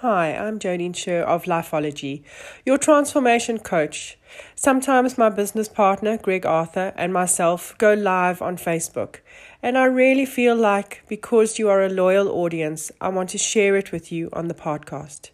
Hi, 0.00 0.34
I'm 0.36 0.58
Jodine 0.58 0.94
Sher 0.94 1.22
of 1.22 1.44
Lifeology, 1.44 2.22
your 2.66 2.76
transformation 2.76 3.58
coach. 3.58 4.18
Sometimes 4.54 5.16
my 5.16 5.30
business 5.30 5.68
partner, 5.68 6.18
Greg 6.18 6.44
Arthur, 6.44 6.92
and 6.96 7.14
myself 7.14 7.74
go 7.78 7.94
live 7.94 8.42
on 8.42 8.58
Facebook. 8.58 9.20
And 9.62 9.78
I 9.78 9.84
really 9.84 10.26
feel 10.26 10.54
like 10.54 11.02
because 11.08 11.58
you 11.58 11.70
are 11.70 11.82
a 11.82 11.88
loyal 11.88 12.28
audience, 12.28 12.92
I 13.00 13.08
want 13.08 13.30
to 13.30 13.38
share 13.38 13.74
it 13.74 13.90
with 13.90 14.12
you 14.12 14.28
on 14.34 14.48
the 14.48 14.54
podcast. 14.54 15.30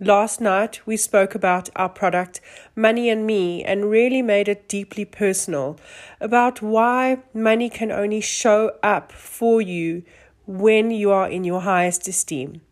Last 0.00 0.40
night, 0.40 0.84
we 0.84 0.96
spoke 0.96 1.36
about 1.36 1.70
our 1.76 1.88
product, 1.88 2.40
Money 2.74 3.08
and 3.08 3.24
Me, 3.24 3.62
and 3.62 3.88
really 3.88 4.20
made 4.20 4.48
it 4.48 4.68
deeply 4.68 5.04
personal 5.04 5.78
about 6.20 6.60
why 6.60 7.18
money 7.32 7.70
can 7.70 7.92
only 7.92 8.20
show 8.20 8.72
up 8.82 9.12
for 9.12 9.62
you 9.62 10.02
when 10.44 10.90
you 10.90 11.12
are 11.12 11.30
in 11.30 11.44
your 11.44 11.60
highest 11.60 12.08
esteem. 12.08 12.62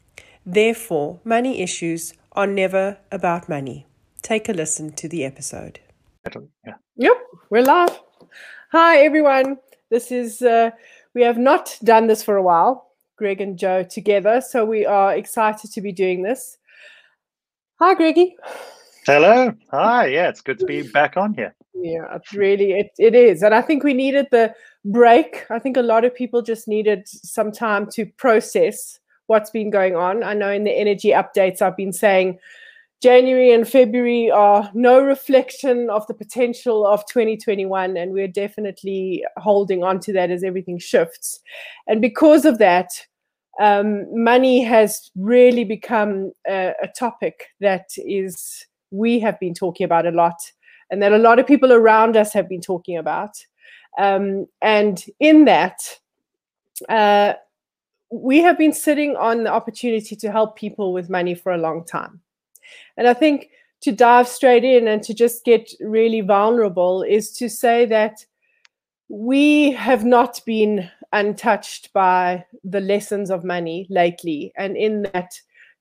Therefore, 0.47 1.21
money 1.25 1.61
issues 1.61 2.15
are 2.33 2.47
never 2.47 2.99
about 3.13 3.49
money. 3.49 3.87
Take 4.23 4.49
a 4.49 4.53
listen 4.53 4.93
to 4.93 5.09
the 5.09 5.25
episode. 5.25 5.81
Yeah. 6.67 6.75
Yep, 6.97 7.17
we're 7.51 7.63
live. 7.63 7.99
Hi, 8.73 8.99
everyone. 8.99 9.59
This 9.91 10.11
is, 10.11 10.41
uh, 10.41 10.71
we 11.15 11.23
have 11.23 11.39
not 11.39 11.77
done 11.85 12.07
this 12.07 12.23
for 12.23 12.37
a 12.37 12.43
while, 12.43 12.93
Greg 13.17 13.41
and 13.41 13.59
Joe 13.59 13.83
together. 13.83 14.41
So 14.41 14.65
we 14.65 14.87
are 14.87 15.15
excited 15.15 15.73
to 15.73 15.81
be 15.81 15.93
doing 15.93 16.23
this. 16.23 16.57
Hi, 17.79 17.95
Greggy. 17.95 18.37
Hello. 19.07 19.53
Hi. 19.71 20.07
Yeah, 20.07 20.29
it's 20.29 20.41
good 20.41 20.59
to 20.61 20.67
be 20.67 20.83
back 20.83 21.17
on 21.17 21.35
here. 21.35 21.55
Yeah, 21.75 22.15
it's 22.15 22.33
really, 22.33 22.73
it, 22.73 22.93
it 22.99 23.15
is. 23.15 23.43
And 23.43 23.55
I 23.55 23.63
think 23.63 23.83
we 23.83 23.95
needed 23.95 24.27
the 24.31 24.55
break. 24.85 25.47
I 25.51 25.59
think 25.59 25.77
a 25.77 25.83
lot 25.83 26.05
of 26.05 26.15
people 26.15 26.43
just 26.43 26.69
needed 26.69 27.09
some 27.09 27.53
time 27.53 27.89
to 27.93 28.07
process 28.07 29.01
what's 29.31 29.51
been 29.51 29.71
going 29.71 29.95
on. 29.95 30.25
I 30.25 30.35
know 30.35 30.51
in 30.51 30.65
the 30.65 30.77
energy 30.77 31.11
updates, 31.11 31.63
I've 31.63 31.77
been 31.77 31.93
saying 31.93 32.41
January 33.01 33.53
and 33.53 33.67
February 33.67 34.29
are 34.29 34.69
no 34.75 35.01
reflection 35.01 35.89
of 35.89 36.05
the 36.09 36.15
potential 36.15 36.85
of 36.85 37.07
2021, 37.07 37.97
and 37.97 38.13
we're 38.13 38.27
definitely 38.27 39.25
holding 39.37 39.85
on 39.85 40.01
to 40.01 40.13
that 40.15 40.33
as 40.33 40.43
everything 40.43 40.81
shifts. 40.81 41.39
And 41.87 42.01
because 42.01 42.45
of 42.45 42.59
that, 42.59 42.91
um, 43.61 44.05
money 44.13 44.65
has 44.65 45.13
really 45.15 45.63
become 45.63 46.33
a, 46.49 46.73
a 46.83 46.89
topic 46.89 47.47
that 47.61 47.87
is 47.99 48.67
we 48.91 49.21
have 49.21 49.39
been 49.39 49.55
talking 49.55 49.85
about 49.85 50.07
a 50.07 50.11
lot, 50.11 50.39
and 50.91 51.01
that 51.05 51.13
a 51.13 51.19
lot 51.19 51.39
of 51.39 51.47
people 51.47 51.73
around 51.73 52.17
us 52.17 52.33
have 52.33 52.49
been 52.49 52.61
talking 52.61 52.99
about. 52.99 53.37
Um, 53.97 54.47
and 54.61 55.05
in 55.21 55.45
that, 55.45 55.83
uh, 56.89 57.35
we 58.11 58.39
have 58.39 58.59
been 58.59 58.73
sitting 58.73 59.17
on 59.17 59.45
the 59.45 59.53
opportunity 59.53 60.17
to 60.17 60.33
help 60.33 60.57
people 60.57 60.93
with 60.93 61.11
money 61.11 61.35
for 61.35 61.53
a 61.53 61.59
long 61.59 61.85
time. 61.85 62.21
And 62.97 63.07
I 63.09 63.15
think 63.15 63.51
to 63.83 63.93
dive 63.93 64.29
straight 64.29 64.65
in 64.65 64.89
and 64.89 65.03
to 65.05 65.15
just 65.15 65.45
get 65.45 65.73
really 65.81 66.21
vulnerable 66.21 67.03
is 67.03 67.33
to 67.33 67.49
say 67.49 67.87
that 67.87 68.25
we 69.09 69.73
have 69.73 70.05
not 70.05 70.41
been 70.45 70.89
untouched 71.13 71.93
by 71.93 72.45
the 72.63 72.81
lessons 72.81 73.31
of 73.31 73.45
money 73.45 73.87
lately. 73.91 74.53
And 74.57 74.77
in 74.77 75.03
that, 75.13 75.33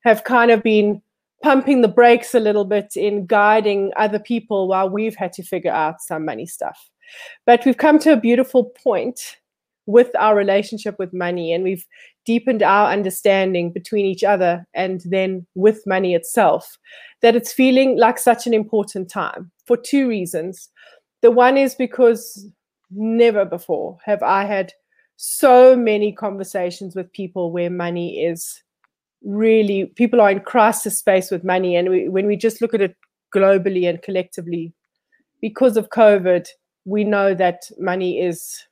have 0.01 0.23
kind 0.23 0.51
of 0.51 0.63
been 0.63 1.01
pumping 1.43 1.81
the 1.81 1.87
brakes 1.87 2.33
a 2.33 2.39
little 2.39 2.65
bit 2.65 2.95
in 2.95 3.25
guiding 3.25 3.91
other 3.95 4.19
people 4.19 4.67
while 4.67 4.89
we've 4.89 5.15
had 5.15 5.33
to 5.33 5.43
figure 5.43 5.71
out 5.71 6.01
some 6.01 6.25
money 6.25 6.45
stuff. 6.45 6.89
But 7.45 7.65
we've 7.65 7.77
come 7.77 7.99
to 7.99 8.13
a 8.13 8.17
beautiful 8.17 8.65
point 8.65 9.37
with 9.85 10.11
our 10.19 10.35
relationship 10.35 10.99
with 10.99 11.13
money 11.13 11.51
and 11.51 11.63
we've 11.63 11.85
deepened 12.25 12.61
our 12.61 12.91
understanding 12.91 13.71
between 13.71 14.05
each 14.05 14.23
other 14.23 14.65
and 14.73 15.01
then 15.05 15.45
with 15.55 15.85
money 15.87 16.13
itself 16.13 16.77
that 17.21 17.35
it's 17.35 17.51
feeling 17.51 17.97
like 17.97 18.17
such 18.17 18.45
an 18.45 18.53
important 18.53 19.09
time 19.09 19.51
for 19.65 19.77
two 19.77 20.07
reasons 20.07 20.69
the 21.21 21.31
one 21.31 21.57
is 21.57 21.75
because 21.75 22.47
never 22.91 23.45
before 23.45 23.97
have 24.03 24.21
i 24.23 24.43
had 24.43 24.71
so 25.17 25.75
many 25.75 26.11
conversations 26.11 26.95
with 26.95 27.11
people 27.11 27.51
where 27.51 27.69
money 27.69 28.23
is 28.23 28.61
really 29.23 29.85
people 29.95 30.21
are 30.21 30.31
in 30.31 30.39
crisis 30.39 30.97
space 30.97 31.29
with 31.29 31.43
money 31.43 31.75
and 31.75 31.89
we, 31.89 32.07
when 32.07 32.25
we 32.25 32.37
just 32.37 32.61
look 32.61 32.73
at 32.73 32.81
it 32.81 32.95
globally 33.35 33.87
and 33.87 34.01
collectively 34.01 34.73
because 35.41 35.77
of 35.77 35.89
covid 35.89 36.47
we 36.85 37.03
know 37.03 37.33
that 37.33 37.63
money 37.77 38.19
is 38.19 38.65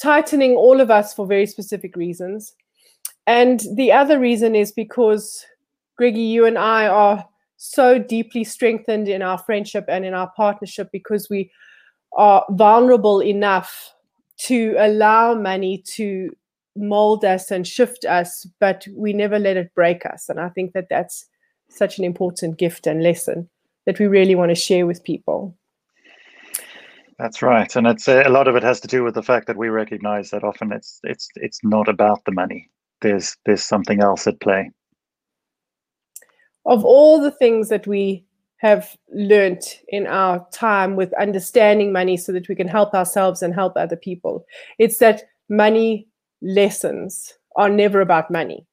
tightening 0.00 0.56
all 0.56 0.80
of 0.80 0.90
us 0.90 1.14
for 1.14 1.26
very 1.26 1.46
specific 1.46 1.96
reasons. 1.96 2.54
And 3.26 3.62
the 3.74 3.92
other 3.92 4.18
reason 4.18 4.54
is 4.54 4.72
because, 4.72 5.44
Greggy, 5.96 6.22
you 6.22 6.46
and 6.46 6.58
I 6.58 6.86
are 6.86 7.26
so 7.56 7.98
deeply 7.98 8.44
strengthened 8.44 9.08
in 9.08 9.22
our 9.22 9.38
friendship 9.38 9.86
and 9.88 10.04
in 10.04 10.12
our 10.14 10.30
partnership 10.36 10.90
because 10.92 11.30
we 11.30 11.50
are 12.16 12.44
vulnerable 12.50 13.22
enough 13.22 13.94
to 14.36 14.74
allow 14.78 15.34
money 15.34 15.78
to 15.78 16.30
mold 16.76 17.24
us 17.24 17.50
and 17.50 17.66
shift 17.66 18.04
us, 18.04 18.46
but 18.60 18.86
we 18.94 19.12
never 19.12 19.38
let 19.38 19.56
it 19.56 19.74
break 19.74 20.04
us. 20.04 20.28
And 20.28 20.40
I 20.40 20.48
think 20.48 20.72
that 20.72 20.88
that's 20.90 21.26
such 21.68 21.98
an 21.98 22.04
important 22.04 22.58
gift 22.58 22.86
and 22.86 23.02
lesson 23.02 23.48
that 23.86 23.98
we 23.98 24.06
really 24.06 24.34
want 24.34 24.50
to 24.50 24.54
share 24.54 24.86
with 24.86 25.04
people. 25.04 25.56
That's 27.18 27.42
right, 27.42 27.74
and 27.76 27.86
it's 27.86 28.08
uh, 28.08 28.24
a 28.26 28.30
lot 28.30 28.48
of 28.48 28.56
it 28.56 28.64
has 28.64 28.80
to 28.80 28.88
do 28.88 29.04
with 29.04 29.14
the 29.14 29.22
fact 29.22 29.46
that 29.46 29.56
we 29.56 29.68
recognize 29.68 30.30
that 30.30 30.42
often 30.42 30.72
it's 30.72 30.98
it's 31.04 31.28
it's 31.36 31.60
not 31.62 31.88
about 31.88 32.24
the 32.24 32.32
money. 32.32 32.68
There's 33.04 33.36
there's 33.44 33.62
something 33.62 34.00
else 34.00 34.26
at 34.26 34.40
play. 34.40 34.70
Of 36.64 36.84
all 36.84 37.20
the 37.20 37.30
things 37.30 37.68
that 37.68 37.86
we 37.86 38.24
have 38.56 38.96
learnt 39.12 39.80
in 39.88 40.06
our 40.06 40.46
time 40.52 40.96
with 40.96 41.12
understanding 41.20 41.92
money 41.92 42.16
so 42.16 42.32
that 42.32 42.48
we 42.48 42.54
can 42.54 42.66
help 42.66 42.94
ourselves 42.94 43.42
and 43.42 43.54
help 43.54 43.76
other 43.76 43.96
people, 43.96 44.46
it's 44.78 44.98
that 44.98 45.24
money 45.50 46.08
lessons 46.40 47.34
are 47.56 47.68
never 47.68 48.00
about 48.00 48.30
money. 48.30 48.66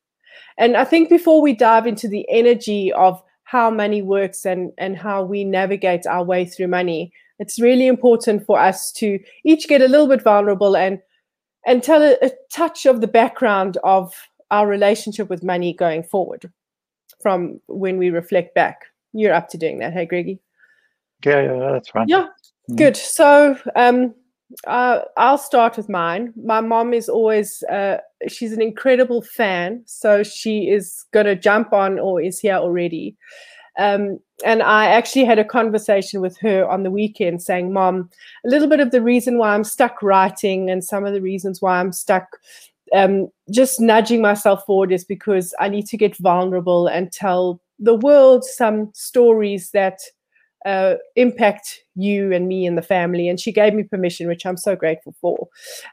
And 0.58 0.78
I 0.78 0.86
think 0.86 1.10
before 1.10 1.42
we 1.42 1.54
dive 1.54 1.86
into 1.86 2.08
the 2.08 2.26
energy 2.30 2.94
of 2.94 3.22
how 3.44 3.70
money 3.70 4.02
works 4.02 4.46
and, 4.46 4.72
and 4.78 4.96
how 4.96 5.24
we 5.24 5.44
navigate 5.44 6.08
our 6.08 6.24
way 6.24 6.46
through 6.46 6.70
money, 6.70 7.12
it's 7.40 7.60
really 7.60 7.88
important 7.88 8.46
for 8.46 8.58
us 8.58 8.94
to 8.94 9.20
each 9.44 9.68
get 9.68 9.82
a 9.82 9.90
little 9.90 10.08
bit 10.08 10.22
vulnerable 10.22 10.78
and 10.78 11.00
and 11.66 11.84
tell 11.84 12.02
a, 12.02 12.16
a 12.22 12.32
touch 12.52 12.86
of 12.86 13.02
the 13.02 13.08
background 13.08 13.78
of 13.84 14.14
our 14.50 14.68
relationship 14.68 15.30
with 15.30 15.44
money 15.44 15.74
going 15.74 16.04
forward 16.04 16.52
from 17.22 17.60
when 17.68 17.98
we 17.98 18.10
reflect 18.10 18.56
back. 18.56 18.86
You're 19.14 19.34
up 19.34 19.50
to 19.50 19.58
doing 19.58 19.80
that, 19.80 19.94
hey, 19.94 20.06
Greggy? 20.06 20.40
Yeah, 21.26 21.42
yeah, 21.42 21.72
that's 21.74 21.90
fine. 21.90 22.08
Yeah, 22.08 22.28
mm. 22.70 22.78
good. 22.78 22.98
So 22.98 23.58
um, 23.76 24.14
uh, 24.68 25.02
I'll 25.18 25.38
start 25.38 25.78
with 25.78 25.90
mine. 25.90 26.34
My 26.36 26.62
mom 26.62 26.94
is 26.94 27.10
always, 27.10 27.64
uh, 27.64 27.98
she's 28.28 28.54
an 28.54 28.62
incredible 28.62 29.22
fan. 29.22 29.84
So 29.86 30.24
she 30.24 30.70
is 30.70 31.06
going 31.12 31.26
to 31.26 31.36
jump 31.36 31.74
on 31.74 32.00
or 32.00 32.22
is 32.22 32.40
here 32.40 32.56
already. 32.56 33.16
Um, 33.80 34.20
and 34.46 34.62
I 34.62 34.88
actually 34.88 35.26
had 35.26 35.40
a 35.40 35.46
conversation 35.46 36.20
with 36.20 36.38
her 36.40 36.70
on 36.70 36.84
the 36.84 36.92
weekend 36.92 37.42
saying, 37.42 37.72
Mom, 37.72 38.10
a 38.46 38.50
little 38.50 38.68
bit 38.68 38.80
of 38.80 38.92
the 38.92 39.02
reason 39.02 39.38
why 39.38 39.54
I'm 39.54 39.64
stuck 39.64 40.02
writing 40.04 40.70
and 40.70 40.84
some 40.84 41.06
of 41.06 41.14
the 41.14 41.22
reasons 41.22 41.62
why 41.62 41.80
I'm 41.80 41.92
stuck 41.92 42.28
um, 42.94 43.30
just 43.50 43.80
nudging 43.80 44.22
myself 44.22 44.66
forward 44.66 44.92
is 44.92 45.06
because 45.06 45.54
I 45.60 45.70
need 45.70 45.86
to 45.88 45.98
get 45.98 46.18
vulnerable 46.18 46.88
and 46.88 47.12
tell 47.12 47.62
the 47.80 47.96
world 47.96 48.44
some 48.44 48.92
stories 48.94 49.72
that 49.72 50.00
uh, 50.66 50.96
impact 51.16 51.80
you 51.96 52.32
and 52.34 52.48
me 52.48 52.66
and 52.66 52.78
the 52.78 52.84
family. 52.84 53.28
And 53.28 53.40
she 53.40 53.52
gave 53.52 53.74
me 53.74 53.84
permission, 53.84 54.28
which 54.28 54.46
I'm 54.46 54.58
so 54.58 54.76
grateful 54.76 55.16
for. 55.20 55.48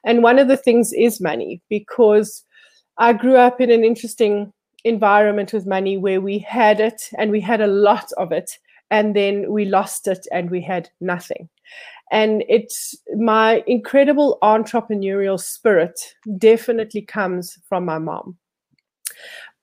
And 0.04 0.22
one 0.22 0.38
of 0.38 0.48
the 0.48 0.56
things 0.56 0.92
is 0.92 1.20
money 1.20 1.62
because 1.70 2.44
I 2.98 3.12
grew 3.12 3.36
up 3.36 3.60
in 3.60 3.70
an 3.70 3.84
interesting 3.84 4.52
environment 4.88 5.52
with 5.52 5.66
money 5.66 5.96
where 5.96 6.20
we 6.20 6.38
had 6.38 6.80
it 6.80 7.10
and 7.16 7.30
we 7.30 7.40
had 7.40 7.60
a 7.60 7.66
lot 7.66 8.10
of 8.16 8.32
it 8.32 8.58
and 8.90 9.14
then 9.14 9.52
we 9.52 9.64
lost 9.64 10.08
it 10.08 10.26
and 10.32 10.50
we 10.50 10.60
had 10.60 10.88
nothing. 11.00 11.48
And 12.10 12.42
it's 12.48 12.96
my 13.16 13.62
incredible 13.66 14.38
entrepreneurial 14.42 15.38
spirit 15.38 16.14
definitely 16.38 17.02
comes 17.02 17.58
from 17.68 17.84
my 17.84 17.98
mom. 17.98 18.38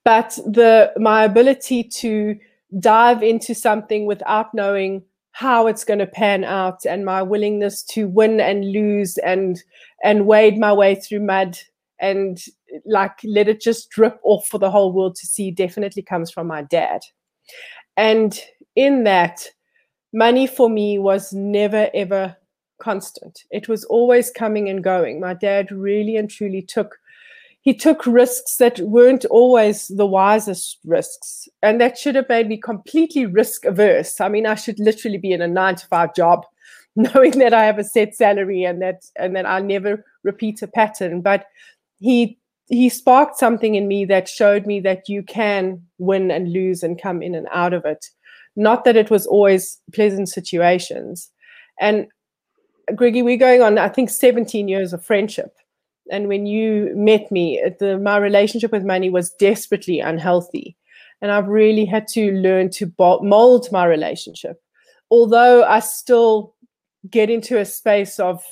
But 0.04 0.38
the 0.46 0.92
my 0.96 1.24
ability 1.24 1.82
to 1.82 2.38
dive 2.78 3.22
into 3.22 3.54
something 3.54 4.06
without 4.06 4.54
knowing 4.54 5.02
how 5.32 5.66
it's 5.66 5.84
going 5.84 5.98
to 5.98 6.06
pan 6.06 6.44
out 6.44 6.86
and 6.86 7.04
my 7.04 7.22
willingness 7.22 7.82
to 7.82 8.08
win 8.08 8.40
and 8.40 8.72
lose 8.72 9.18
and 9.18 9.62
and 10.04 10.26
wade 10.26 10.58
my 10.58 10.72
way 10.72 10.94
through 10.94 11.20
mud 11.20 11.58
and 11.98 12.44
like 12.84 13.18
let 13.24 13.48
it 13.48 13.60
just 13.60 13.90
drip 13.90 14.18
off 14.22 14.46
for 14.46 14.58
the 14.58 14.70
whole 14.70 14.92
world 14.92 15.16
to 15.16 15.26
see 15.26 15.50
definitely 15.50 16.02
comes 16.02 16.30
from 16.30 16.46
my 16.46 16.62
dad. 16.62 17.00
And 17.96 18.38
in 18.74 19.04
that, 19.04 19.46
money 20.12 20.46
for 20.46 20.68
me 20.68 20.98
was 20.98 21.32
never 21.32 21.90
ever 21.94 22.36
constant. 22.78 23.44
It 23.50 23.68
was 23.68 23.84
always 23.84 24.30
coming 24.30 24.68
and 24.68 24.82
going. 24.82 25.20
My 25.20 25.34
dad 25.34 25.72
really 25.72 26.16
and 26.16 26.30
truly 26.30 26.62
took 26.62 26.98
he 27.66 27.74
took 27.74 28.06
risks 28.06 28.58
that 28.58 28.78
weren't 28.78 29.24
always 29.24 29.88
the 29.88 30.06
wisest 30.06 30.78
risks. 30.84 31.48
And 31.64 31.80
that 31.80 31.98
should 31.98 32.14
have 32.14 32.28
made 32.28 32.46
me 32.46 32.58
completely 32.58 33.26
risk 33.26 33.64
averse. 33.64 34.20
I 34.20 34.28
mean, 34.28 34.46
I 34.46 34.54
should 34.54 34.78
literally 34.78 35.18
be 35.18 35.32
in 35.32 35.42
a 35.42 35.48
nine 35.48 35.74
to 35.74 35.86
five 35.88 36.14
job, 36.14 36.46
knowing 36.96 37.40
that 37.40 37.52
I 37.52 37.64
have 37.64 37.80
a 37.80 37.84
set 37.84 38.14
salary 38.14 38.62
and 38.62 38.80
that 38.82 39.06
and 39.16 39.34
that 39.34 39.46
I 39.46 39.60
never 39.60 40.04
repeat 40.22 40.62
a 40.62 40.68
pattern. 40.68 41.22
But 41.22 41.46
he 41.98 42.38
he 42.68 42.88
sparked 42.88 43.36
something 43.36 43.74
in 43.74 43.86
me 43.88 44.04
that 44.06 44.28
showed 44.28 44.66
me 44.66 44.80
that 44.80 45.08
you 45.08 45.22
can 45.22 45.82
win 45.98 46.30
and 46.30 46.52
lose 46.52 46.82
and 46.82 47.00
come 47.00 47.22
in 47.22 47.34
and 47.34 47.46
out 47.52 47.72
of 47.72 47.84
it. 47.84 48.06
Not 48.56 48.84
that 48.84 48.96
it 48.96 49.10
was 49.10 49.26
always 49.26 49.78
pleasant 49.92 50.28
situations. 50.28 51.30
And 51.80 52.06
Greggy, 52.94 53.22
we're 53.22 53.36
going 53.36 53.62
on, 53.62 53.78
I 53.78 53.88
think, 53.88 54.10
17 54.10 54.68
years 54.68 54.92
of 54.92 55.04
friendship 55.04 55.56
and 56.10 56.28
when 56.28 56.46
you 56.46 56.92
met 56.94 57.30
me 57.30 57.62
the 57.78 57.98
my 57.98 58.16
relationship 58.16 58.72
with 58.72 58.84
money 58.84 59.10
was 59.10 59.32
desperately 59.34 60.00
unhealthy 60.00 60.76
and 61.20 61.30
i've 61.30 61.48
really 61.48 61.84
had 61.84 62.06
to 62.06 62.32
learn 62.32 62.70
to 62.70 62.92
mold 63.22 63.68
my 63.72 63.84
relationship 63.84 64.60
although 65.10 65.64
i 65.64 65.80
still 65.80 66.54
get 67.10 67.30
into 67.30 67.58
a 67.58 67.64
space 67.64 68.18
of 68.18 68.42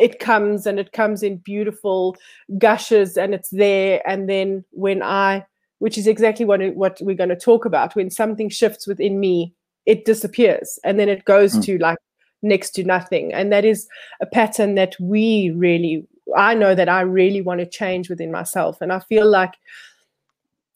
it 0.00 0.18
comes 0.18 0.66
and 0.66 0.78
it 0.78 0.92
comes 0.92 1.22
in 1.22 1.36
beautiful 1.38 2.16
gushes 2.58 3.16
and 3.16 3.34
it's 3.34 3.50
there 3.50 4.02
and 4.06 4.28
then 4.28 4.64
when 4.70 5.02
i 5.02 5.44
which 5.78 5.96
is 5.96 6.06
exactly 6.06 6.44
what 6.44 6.60
what 6.74 6.98
we're 7.02 7.16
going 7.16 7.28
to 7.28 7.36
talk 7.36 7.64
about 7.64 7.94
when 7.94 8.10
something 8.10 8.48
shifts 8.48 8.86
within 8.86 9.20
me 9.20 9.54
it 9.86 10.04
disappears 10.04 10.78
and 10.84 10.98
then 10.98 11.08
it 11.08 11.24
goes 11.24 11.54
mm. 11.54 11.64
to 11.64 11.78
like 11.78 11.98
next 12.42 12.70
to 12.70 12.84
nothing 12.84 13.32
and 13.34 13.52
that 13.52 13.64
is 13.64 13.86
a 14.20 14.26
pattern 14.26 14.74
that 14.74 14.96
we 14.98 15.52
really 15.54 16.06
I 16.36 16.54
know 16.54 16.74
that 16.74 16.88
I 16.88 17.00
really 17.02 17.42
want 17.42 17.60
to 17.60 17.66
change 17.66 18.08
within 18.08 18.30
myself. 18.30 18.80
And 18.80 18.92
I 18.92 19.00
feel 19.00 19.28
like 19.28 19.54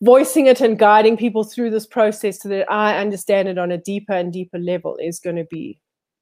voicing 0.03 0.47
it 0.47 0.61
and 0.61 0.79
guiding 0.79 1.17
people 1.17 1.44
through 1.44 1.70
this 1.70 1.87
process 1.87 2.43
so 2.43 2.49
that 2.49 2.70
I 2.70 2.99
understand 2.99 3.49
it 3.49 3.59
on 3.59 3.73
a 3.73 3.79
deeper 3.79 4.12
and 4.12 4.32
deeper 4.32 4.59
level 4.59 4.97
is 5.00 5.20
going 5.20 5.37
to 5.37 5.44
be 5.44 5.79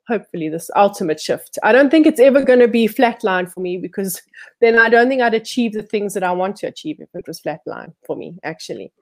hopefully 0.08 0.49
this 0.49 0.70
ultimate 0.76 1.20
shift. 1.20 1.58
I 1.62 1.72
don't 1.72 1.90
think 1.90 2.06
it's 2.06 2.20
ever 2.20 2.44
going 2.44 2.58
to 2.58 2.69
be 2.69 2.88
flatline 2.88 3.50
for 3.50 3.60
me 3.60 3.78
because 3.78 4.20
then 4.60 4.78
I 4.78 4.88
don't 4.88 5.08
think 5.08 5.22
I'd 5.22 5.34
achieve 5.34 5.72
the 5.72 5.82
things 5.82 6.14
that 6.14 6.25
I 6.25 6.32
want 6.32 6.56
to 6.56 6.66
achieve 6.66 7.00
if 7.00 7.08
it 7.14 7.26
was 7.26 7.40
flatline 7.40 7.94
for 8.06 8.16
me, 8.16 8.38
actually. 8.43 8.93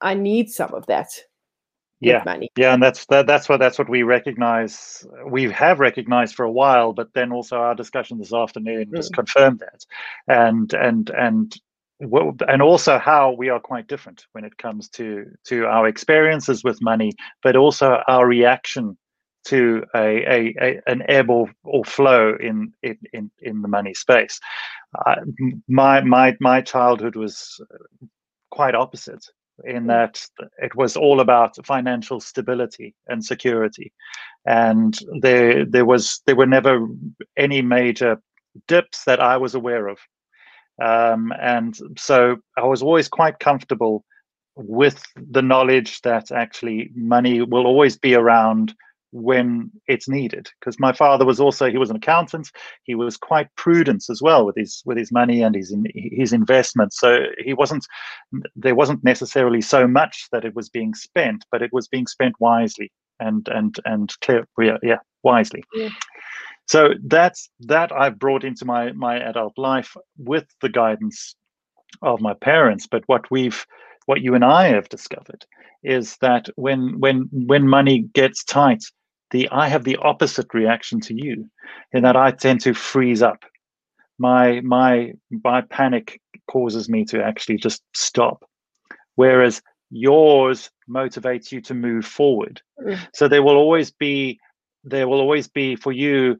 I 0.00 0.14
need 0.14 0.50
some 0.50 0.74
of 0.74 0.86
that 0.86 1.10
yeah 2.02 2.22
money. 2.26 2.50
yeah 2.56 2.74
and 2.74 2.82
that's 2.82 3.06
that, 3.06 3.26
that's 3.26 3.48
what 3.48 3.58
that's 3.58 3.78
what 3.78 3.88
we 3.88 4.02
recognize 4.02 5.06
we 5.26 5.50
have 5.50 5.78
recognized 5.78 6.34
for 6.34 6.44
a 6.44 6.50
while 6.50 6.92
but 6.92 7.12
then 7.14 7.30
also 7.30 7.56
our 7.56 7.74
discussion 7.74 8.18
this 8.18 8.34
afternoon 8.34 8.86
mm. 8.86 8.96
just 8.96 9.14
confirmed 9.14 9.60
that 9.60 9.86
and 10.26 10.74
and 10.74 11.10
and 11.10 11.56
and 12.48 12.60
also 12.60 12.98
how 12.98 13.30
we 13.30 13.48
are 13.48 13.60
quite 13.60 13.86
different 13.86 14.26
when 14.32 14.44
it 14.44 14.56
comes 14.58 14.88
to 14.88 15.26
to 15.44 15.64
our 15.66 15.86
experiences 15.86 16.64
with 16.64 16.82
money 16.82 17.12
but 17.42 17.54
also 17.54 18.02
our 18.08 18.26
reaction 18.26 18.98
to 19.44 19.84
a, 19.94 19.98
a, 19.98 20.54
a 20.60 20.80
an 20.86 21.02
ebb 21.08 21.30
or, 21.30 21.50
or 21.64 21.84
flow 21.84 22.36
in, 22.40 22.72
in 22.82 23.30
in 23.40 23.62
the 23.62 23.68
money 23.68 23.94
space. 23.94 24.38
Uh, 25.06 25.16
my 25.68 26.00
my 26.00 26.36
my 26.40 26.60
childhood 26.60 27.16
was 27.16 27.60
quite 28.50 28.74
opposite 28.74 29.24
in 29.64 29.84
mm. 29.84 29.88
that 29.88 30.24
it 30.58 30.74
was 30.74 30.96
all 30.96 31.20
about 31.20 31.64
financial 31.66 32.20
stability 32.20 32.94
and 33.08 33.24
security. 33.24 33.92
And 34.46 34.98
there 35.20 35.64
there 35.64 35.84
was 35.84 36.20
there 36.26 36.36
were 36.36 36.46
never 36.46 36.86
any 37.36 37.62
major 37.62 38.20
dips 38.68 39.04
that 39.04 39.20
I 39.20 39.36
was 39.36 39.54
aware 39.54 39.88
of. 39.88 39.98
Um, 40.80 41.32
and 41.40 41.76
so 41.98 42.36
I 42.56 42.64
was 42.64 42.82
always 42.82 43.08
quite 43.08 43.38
comfortable 43.38 44.04
with 44.56 45.02
the 45.16 45.42
knowledge 45.42 46.00
that 46.02 46.30
actually 46.30 46.90
money 46.94 47.42
will 47.42 47.66
always 47.66 47.96
be 47.96 48.14
around 48.14 48.74
when 49.12 49.70
it's 49.86 50.08
needed 50.08 50.48
because 50.58 50.80
my 50.80 50.92
father 50.92 51.24
was 51.24 51.38
also 51.38 51.70
he 51.70 51.78
was 51.78 51.90
an 51.90 51.96
accountant. 51.96 52.50
He 52.84 52.94
was 52.94 53.16
quite 53.16 53.54
prudent 53.56 54.04
as 54.10 54.20
well 54.22 54.44
with 54.44 54.56
his 54.56 54.82
with 54.84 54.96
his 54.96 55.12
money 55.12 55.42
and 55.42 55.54
his 55.54 55.70
in, 55.70 55.86
his 55.94 56.32
investments. 56.32 56.98
So 56.98 57.26
he 57.38 57.52
wasn't 57.52 57.86
there 58.56 58.74
wasn't 58.74 59.04
necessarily 59.04 59.60
so 59.60 59.86
much 59.86 60.28
that 60.32 60.44
it 60.44 60.54
was 60.56 60.68
being 60.68 60.94
spent 60.94 61.44
but 61.52 61.62
it 61.62 61.72
was 61.72 61.88
being 61.88 62.06
spent 62.06 62.34
wisely 62.40 62.90
and 63.20 63.46
and 63.48 63.76
and 63.84 64.12
clear 64.20 64.46
yeah, 64.58 64.78
yeah 64.82 64.98
wisely. 65.22 65.62
Yeah. 65.74 65.90
so 66.66 66.90
that's 67.04 67.50
that 67.60 67.92
i've 67.92 68.18
brought 68.18 68.44
into 68.44 68.64
my 68.64 68.92
my 68.92 69.18
adult 69.20 69.56
life 69.56 69.96
with 70.18 70.46
the 70.60 70.68
guidance 70.68 71.36
of 72.00 72.20
my 72.20 72.34
parents. 72.34 72.86
But 72.86 73.04
what 73.06 73.30
we've 73.30 73.66
what 74.06 74.22
you 74.22 74.34
and 74.34 74.44
i 74.44 74.68
have 74.68 74.88
discovered 74.88 75.44
is 75.82 76.16
that 76.18 76.48
when 76.56 76.98
when 77.00 77.28
when 77.32 77.68
money 77.68 78.00
gets 78.14 78.44
tight 78.44 78.82
the 79.32 79.48
I 79.50 79.68
have 79.68 79.84
the 79.84 79.96
opposite 79.96 80.54
reaction 80.54 81.00
to 81.00 81.14
you, 81.14 81.50
in 81.92 82.04
that 82.04 82.16
I 82.16 82.30
tend 82.30 82.60
to 82.62 82.74
freeze 82.74 83.22
up. 83.22 83.44
My 84.18 84.60
my 84.60 85.14
my 85.44 85.62
panic 85.62 86.20
causes 86.46 86.88
me 86.88 87.04
to 87.06 87.22
actually 87.22 87.56
just 87.56 87.82
stop, 87.94 88.44
whereas 89.16 89.60
yours 89.90 90.70
motivates 90.88 91.50
you 91.50 91.60
to 91.62 91.74
move 91.74 92.04
forward. 92.06 92.62
Mm. 92.80 92.98
So 93.14 93.26
there 93.26 93.42
will 93.42 93.56
always 93.56 93.90
be 93.90 94.38
there 94.84 95.08
will 95.08 95.20
always 95.20 95.48
be 95.48 95.76
for 95.76 95.92
you 95.92 96.38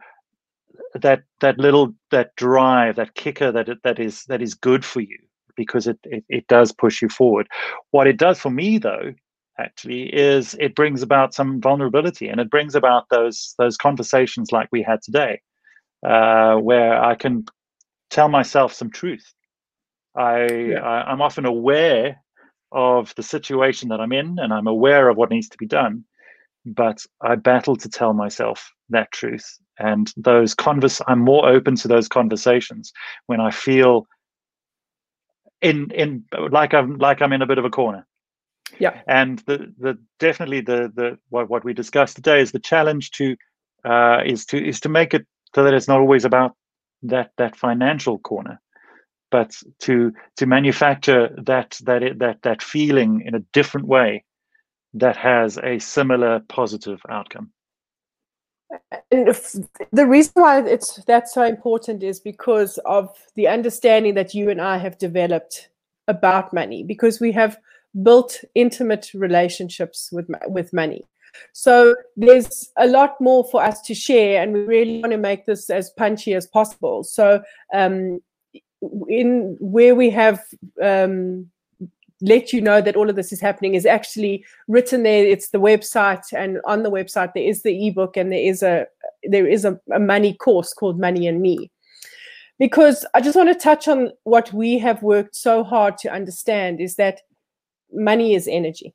that 0.94 1.22
that 1.40 1.58
little 1.58 1.94
that 2.10 2.34
drive 2.36 2.96
that 2.96 3.14
kicker 3.14 3.50
that 3.52 3.68
that 3.84 3.98
is 3.98 4.24
that 4.24 4.42
is 4.42 4.54
good 4.54 4.84
for 4.84 5.00
you 5.00 5.18
because 5.56 5.86
it, 5.86 5.98
it 6.04 6.24
it 6.28 6.46
does 6.48 6.72
push 6.72 7.00
you 7.00 7.08
forward 7.08 7.46
what 7.90 8.06
it 8.06 8.18
does 8.18 8.38
for 8.38 8.50
me 8.50 8.78
though 8.78 9.12
actually 9.58 10.04
is 10.14 10.56
it 10.58 10.74
brings 10.74 11.02
about 11.02 11.34
some 11.34 11.60
vulnerability 11.60 12.28
and 12.28 12.40
it 12.40 12.50
brings 12.50 12.74
about 12.74 13.08
those 13.10 13.54
those 13.58 13.76
conversations 13.76 14.50
like 14.52 14.68
we 14.72 14.82
had 14.82 15.00
today 15.02 15.40
uh, 16.06 16.56
where 16.56 17.02
i 17.02 17.14
can 17.14 17.44
tell 18.10 18.28
myself 18.28 18.72
some 18.72 18.90
truth 18.90 19.34
I, 20.16 20.46
yeah. 20.46 20.80
I 20.80 21.10
i'm 21.10 21.20
often 21.20 21.44
aware 21.44 22.22
of 22.70 23.14
the 23.16 23.22
situation 23.22 23.88
that 23.90 24.00
i'm 24.00 24.12
in 24.12 24.38
and 24.38 24.52
i'm 24.52 24.66
aware 24.66 25.08
of 25.08 25.16
what 25.16 25.30
needs 25.30 25.48
to 25.50 25.58
be 25.58 25.66
done 25.66 26.04
but 26.64 27.04
i 27.20 27.34
battle 27.34 27.76
to 27.76 27.88
tell 27.88 28.14
myself 28.14 28.70
that 28.88 29.12
truth 29.12 29.58
and 29.78 30.12
those 30.16 30.54
converse 30.54 31.00
i'm 31.08 31.20
more 31.20 31.46
open 31.46 31.76
to 31.76 31.88
those 31.88 32.08
conversations 32.08 32.92
when 33.26 33.40
i 33.40 33.50
feel 33.50 34.06
in 35.60 35.90
in 35.90 36.24
like 36.50 36.72
i'm 36.72 36.96
like 36.98 37.20
i'm 37.20 37.32
in 37.32 37.42
a 37.42 37.46
bit 37.46 37.58
of 37.58 37.64
a 37.64 37.70
corner 37.70 38.06
yeah. 38.82 39.00
And 39.06 39.38
the 39.46 39.72
the 39.78 39.96
definitely 40.18 40.60
the 40.60 40.90
the 40.92 41.16
what, 41.28 41.48
what 41.48 41.64
we 41.64 41.72
discussed 41.72 42.16
today 42.16 42.40
is 42.40 42.50
the 42.50 42.58
challenge 42.58 43.12
to 43.12 43.36
uh, 43.84 44.18
is 44.26 44.44
to 44.46 44.56
is 44.56 44.80
to 44.80 44.88
make 44.88 45.14
it 45.14 45.24
so 45.54 45.62
that 45.62 45.72
it's 45.72 45.86
not 45.86 46.00
always 46.00 46.24
about 46.24 46.56
that 47.04 47.30
that 47.36 47.54
financial 47.54 48.18
corner, 48.18 48.60
but 49.30 49.54
to 49.86 50.12
to 50.38 50.46
manufacture 50.46 51.30
that 51.46 51.78
that 51.84 52.18
that 52.18 52.42
that 52.42 52.60
feeling 52.60 53.22
in 53.24 53.36
a 53.36 53.44
different 53.52 53.86
way 53.86 54.24
that 54.94 55.16
has 55.16 55.58
a 55.62 55.78
similar 55.78 56.40
positive 56.48 57.00
outcome. 57.08 57.52
And 59.12 59.28
the 59.92 60.06
reason 60.06 60.32
why 60.34 60.60
it's 60.66 61.04
that's 61.06 61.32
so 61.32 61.44
important 61.44 62.02
is 62.02 62.18
because 62.18 62.78
of 62.84 63.10
the 63.36 63.46
understanding 63.46 64.14
that 64.14 64.34
you 64.34 64.50
and 64.50 64.60
I 64.60 64.78
have 64.78 64.98
developed 64.98 65.68
about 66.08 66.52
money, 66.52 66.82
because 66.82 67.20
we 67.20 67.30
have 67.32 67.56
built 68.02 68.40
intimate 68.54 69.10
relationships 69.14 70.10
with 70.12 70.28
with 70.46 70.72
money. 70.72 71.04
So 71.52 71.94
there's 72.16 72.70
a 72.76 72.86
lot 72.86 73.20
more 73.20 73.44
for 73.44 73.62
us 73.62 73.80
to 73.82 73.94
share, 73.94 74.42
and 74.42 74.52
we 74.52 74.60
really 74.60 75.00
want 75.00 75.12
to 75.12 75.18
make 75.18 75.46
this 75.46 75.70
as 75.70 75.90
punchy 75.90 76.34
as 76.34 76.46
possible. 76.46 77.04
So 77.04 77.42
um, 77.72 78.20
in 79.08 79.56
where 79.60 79.94
we 79.94 80.10
have 80.10 80.42
um, 80.82 81.50
let 82.20 82.52
you 82.52 82.60
know 82.60 82.80
that 82.80 82.96
all 82.96 83.10
of 83.10 83.16
this 83.16 83.32
is 83.32 83.40
happening 83.40 83.74
is 83.74 83.84
actually 83.84 84.44
written 84.68 85.02
there. 85.02 85.26
It's 85.26 85.50
the 85.50 85.58
website, 85.58 86.32
and 86.32 86.60
on 86.64 86.82
the 86.82 86.90
website 86.90 87.32
there 87.34 87.44
is 87.44 87.62
the 87.62 87.88
ebook, 87.88 88.16
and 88.16 88.32
there 88.32 88.38
is 88.40 88.62
a 88.62 88.86
there 89.24 89.46
is 89.46 89.64
a, 89.64 89.78
a 89.92 89.98
money 89.98 90.34
course 90.34 90.72
called 90.72 91.00
Money 91.00 91.26
and 91.26 91.40
Me. 91.40 91.70
Because 92.58 93.04
I 93.14 93.20
just 93.20 93.36
want 93.36 93.48
to 93.48 93.54
touch 93.54 93.88
on 93.88 94.12
what 94.22 94.52
we 94.52 94.78
have 94.78 95.02
worked 95.02 95.34
so 95.34 95.64
hard 95.64 95.98
to 95.98 96.12
understand 96.12 96.80
is 96.80 96.94
that 96.96 97.22
money 97.92 98.34
is 98.34 98.48
energy. 98.48 98.94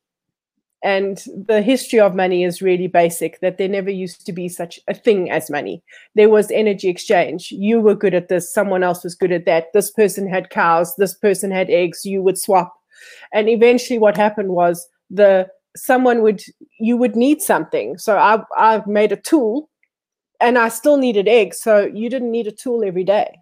And 0.83 1.23
the 1.47 1.61
history 1.61 1.99
of 1.99 2.15
money 2.15 2.43
is 2.43 2.61
really 2.61 2.87
basic 2.87 3.39
that 3.39 3.57
there 3.57 3.67
never 3.67 3.89
used 3.89 4.25
to 4.27 4.31
be 4.31 4.47
such 4.47 4.79
a 4.87 4.93
thing 4.93 5.31
as 5.31 5.49
money. 5.49 5.83
There 6.13 6.29
was 6.29 6.51
energy 6.51 6.87
exchange. 6.87 7.51
You 7.51 7.79
were 7.79 7.95
good 7.95 8.13
at 8.13 8.29
this, 8.29 8.53
someone 8.53 8.83
else 8.83 9.03
was 9.03 9.15
good 9.15 9.31
at 9.31 9.45
that. 9.45 9.73
This 9.73 9.89
person 9.89 10.29
had 10.29 10.51
cows, 10.51 10.95
this 10.97 11.15
person 11.15 11.49
had 11.49 11.71
eggs, 11.71 12.05
you 12.05 12.21
would 12.21 12.37
swap. 12.37 12.73
And 13.33 13.49
eventually 13.49 13.97
what 13.97 14.17
happened 14.17 14.49
was 14.49 14.87
the 15.09 15.47
someone 15.75 16.21
would 16.21 16.41
you 16.79 16.95
would 16.95 17.15
need 17.15 17.41
something. 17.41 17.97
So 17.97 18.17
I 18.17 18.43
I 18.55 18.83
made 18.85 19.11
a 19.11 19.17
tool 19.17 19.69
and 20.39 20.59
I 20.59 20.69
still 20.69 20.97
needed 20.97 21.27
eggs. 21.27 21.59
So 21.59 21.89
you 21.91 22.07
didn't 22.07 22.31
need 22.31 22.45
a 22.45 22.51
tool 22.51 22.83
every 22.83 23.03
day 23.03 23.35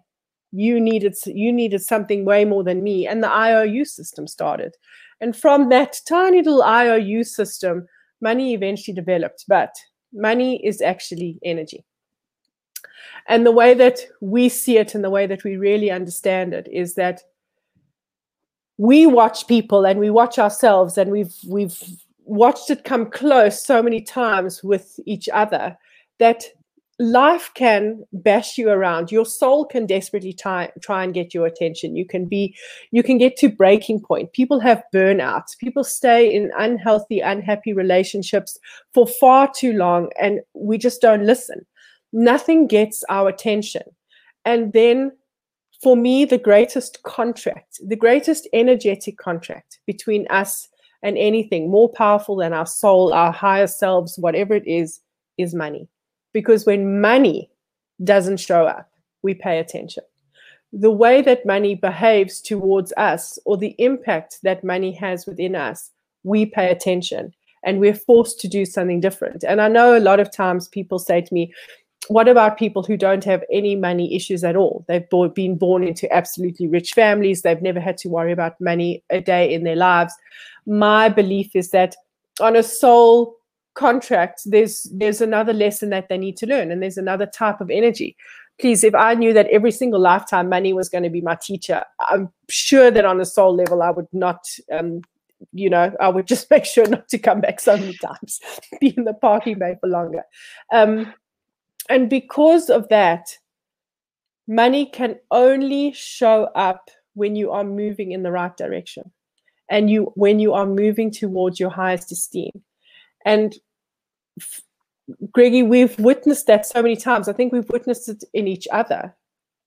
you 0.52 0.80
needed 0.80 1.14
you 1.26 1.52
needed 1.52 1.82
something 1.82 2.24
way 2.24 2.44
more 2.44 2.64
than 2.64 2.82
me 2.82 3.06
and 3.06 3.22
the 3.22 3.30
iou 3.30 3.84
system 3.84 4.26
started 4.26 4.74
and 5.20 5.36
from 5.36 5.68
that 5.68 5.96
tiny 6.06 6.38
little 6.38 6.62
iou 6.62 7.24
system 7.24 7.86
money 8.20 8.54
eventually 8.54 8.94
developed 8.94 9.44
but 9.48 9.74
money 10.16 10.64
is 10.64 10.80
actually 10.80 11.38
energy. 11.44 11.84
And 13.28 13.44
the 13.44 13.52
way 13.52 13.74
that 13.74 14.00
we 14.20 14.48
see 14.48 14.78
it 14.78 14.94
and 14.94 15.02
the 15.02 15.10
way 15.10 15.26
that 15.26 15.44
we 15.44 15.56
really 15.56 15.90
understand 15.90 16.54
it 16.54 16.68
is 16.70 16.94
that 16.94 17.22
we 18.78 19.06
watch 19.06 19.48
people 19.48 19.84
and 19.84 19.98
we 19.98 20.10
watch 20.10 20.38
ourselves 20.38 20.98
and 20.98 21.10
we've 21.10 21.34
we've 21.48 21.82
watched 22.24 22.70
it 22.70 22.84
come 22.84 23.10
close 23.10 23.64
so 23.64 23.82
many 23.82 24.00
times 24.00 24.62
with 24.62 24.98
each 25.06 25.28
other 25.32 25.76
that 26.18 26.44
life 26.98 27.50
can 27.54 28.04
bash 28.12 28.56
you 28.56 28.70
around. 28.70 29.12
Your 29.12 29.26
soul 29.26 29.66
can 29.66 29.86
desperately 29.86 30.32
try, 30.32 30.70
try 30.80 31.04
and 31.04 31.12
get 31.12 31.34
your 31.34 31.46
attention. 31.46 31.96
You 31.96 32.06
can 32.06 32.26
be 32.26 32.56
you 32.90 33.02
can 33.02 33.18
get 33.18 33.36
to 33.38 33.48
breaking 33.48 34.00
point. 34.00 34.32
People 34.32 34.60
have 34.60 34.82
burnouts. 34.94 35.58
People 35.58 35.84
stay 35.84 36.32
in 36.32 36.50
unhealthy 36.56 37.20
unhappy 37.20 37.72
relationships 37.72 38.58
for 38.94 39.06
far 39.06 39.50
too 39.54 39.72
long 39.72 40.10
and 40.20 40.40
we 40.54 40.78
just 40.78 41.00
don't 41.00 41.26
listen. 41.26 41.66
Nothing 42.12 42.66
gets 42.66 43.04
our 43.10 43.28
attention. 43.28 43.82
And 44.44 44.72
then 44.72 45.12
for 45.82 45.96
me 45.96 46.24
the 46.24 46.38
greatest 46.38 47.02
contract 47.02 47.78
the 47.86 47.96
greatest 47.96 48.48
energetic 48.54 49.18
contract 49.18 49.78
between 49.86 50.26
us 50.28 50.68
and 51.02 51.18
anything 51.18 51.70
more 51.70 51.90
powerful 51.90 52.36
than 52.36 52.54
our 52.54 52.64
soul 52.64 53.12
our 53.12 53.30
higher 53.30 53.66
selves 53.66 54.16
whatever 54.18 54.54
it 54.54 54.66
is 54.66 55.00
is 55.36 55.54
money 55.54 55.86
because 56.36 56.66
when 56.66 57.00
money 57.00 57.50
doesn't 58.04 58.36
show 58.36 58.66
up, 58.66 58.90
we 59.22 59.32
pay 59.32 59.58
attention. 59.58 60.04
The 60.70 60.90
way 60.90 61.22
that 61.22 61.46
money 61.46 61.74
behaves 61.74 62.42
towards 62.42 62.92
us 62.98 63.38
or 63.46 63.56
the 63.56 63.74
impact 63.78 64.40
that 64.42 64.62
money 64.62 64.92
has 64.92 65.24
within 65.24 65.56
us, 65.56 65.92
we 66.24 66.44
pay 66.44 66.70
attention 66.70 67.32
and 67.64 67.80
we're 67.80 67.94
forced 67.94 68.38
to 68.40 68.48
do 68.48 68.66
something 68.66 69.00
different. 69.00 69.44
And 69.44 69.62
I 69.62 69.68
know 69.68 69.96
a 69.96 70.06
lot 70.10 70.20
of 70.20 70.30
times 70.30 70.68
people 70.68 70.98
say 70.98 71.22
to 71.22 71.32
me, 71.32 71.54
what 72.08 72.28
about 72.28 72.58
people 72.58 72.82
who 72.82 72.98
don't 72.98 73.24
have 73.24 73.42
any 73.50 73.74
money 73.74 74.14
issues 74.14 74.44
at 74.44 74.56
all? 74.56 74.84
They've 74.88 75.08
been 75.34 75.56
born 75.56 75.84
into 75.84 76.12
absolutely 76.12 76.68
rich 76.68 76.92
families. 76.92 77.40
They've 77.40 77.62
never 77.62 77.80
had 77.80 77.96
to 77.98 78.10
worry 78.10 78.32
about 78.32 78.60
money 78.60 79.02
a 79.08 79.22
day 79.22 79.54
in 79.54 79.64
their 79.64 79.74
lives. 79.74 80.12
My 80.66 81.08
belief 81.08 81.56
is 81.56 81.70
that 81.70 81.96
on 82.40 82.56
a 82.56 82.62
soul 82.62 83.35
contract 83.76 84.42
there's 84.46 84.84
there's 84.92 85.20
another 85.20 85.52
lesson 85.52 85.90
that 85.90 86.08
they 86.08 86.18
need 86.18 86.36
to 86.36 86.46
learn 86.46 86.70
and 86.70 86.82
there's 86.82 86.98
another 86.98 87.26
type 87.26 87.60
of 87.60 87.70
energy. 87.70 88.16
Please 88.58 88.82
if 88.82 88.94
i 88.94 89.12
knew 89.12 89.34
that 89.34 89.48
every 89.48 89.70
single 89.70 90.00
lifetime 90.00 90.48
money 90.48 90.72
was 90.72 90.88
going 90.88 91.04
to 91.04 91.10
be 91.10 91.20
my 91.20 91.34
teacher 91.34 91.84
i'm 92.08 92.32
sure 92.48 92.90
that 92.90 93.04
on 93.04 93.20
a 93.20 93.24
soul 93.26 93.54
level 93.54 93.82
i 93.82 93.90
would 93.90 94.08
not 94.14 94.48
um 94.72 95.02
you 95.52 95.68
know 95.68 95.92
i 96.00 96.08
would 96.08 96.26
just 96.34 96.50
make 96.50 96.64
sure 96.64 96.86
not 96.86 97.08
to 97.08 97.18
come 97.18 97.40
back 97.40 97.60
so 97.60 97.76
many 97.76 97.96
times 97.98 98.40
be 98.80 98.94
in 98.96 99.04
the 99.04 99.14
parking 99.14 99.58
bay 99.58 99.76
for 99.80 99.88
longer. 99.88 100.22
Um 100.72 101.12
and 101.88 102.10
because 102.10 102.70
of 102.70 102.88
that 102.88 103.28
money 104.48 104.86
can 104.86 105.16
only 105.30 105.92
show 105.92 106.44
up 106.54 106.90
when 107.14 107.36
you 107.36 107.50
are 107.50 107.64
moving 107.64 108.12
in 108.12 108.22
the 108.22 108.32
right 108.32 108.56
direction 108.56 109.10
and 109.70 109.90
you 109.90 110.12
when 110.14 110.38
you 110.38 110.52
are 110.52 110.66
moving 110.66 111.10
towards 111.10 111.58
your 111.58 111.70
highest 111.70 112.12
esteem. 112.12 112.62
And 113.24 113.56
Greggy, 115.32 115.62
we've 115.62 115.98
witnessed 115.98 116.46
that 116.46 116.66
so 116.66 116.82
many 116.82 116.96
times. 116.96 117.28
I 117.28 117.32
think 117.32 117.52
we've 117.52 117.68
witnessed 117.68 118.08
it 118.08 118.24
in 118.32 118.48
each 118.48 118.66
other. 118.72 119.14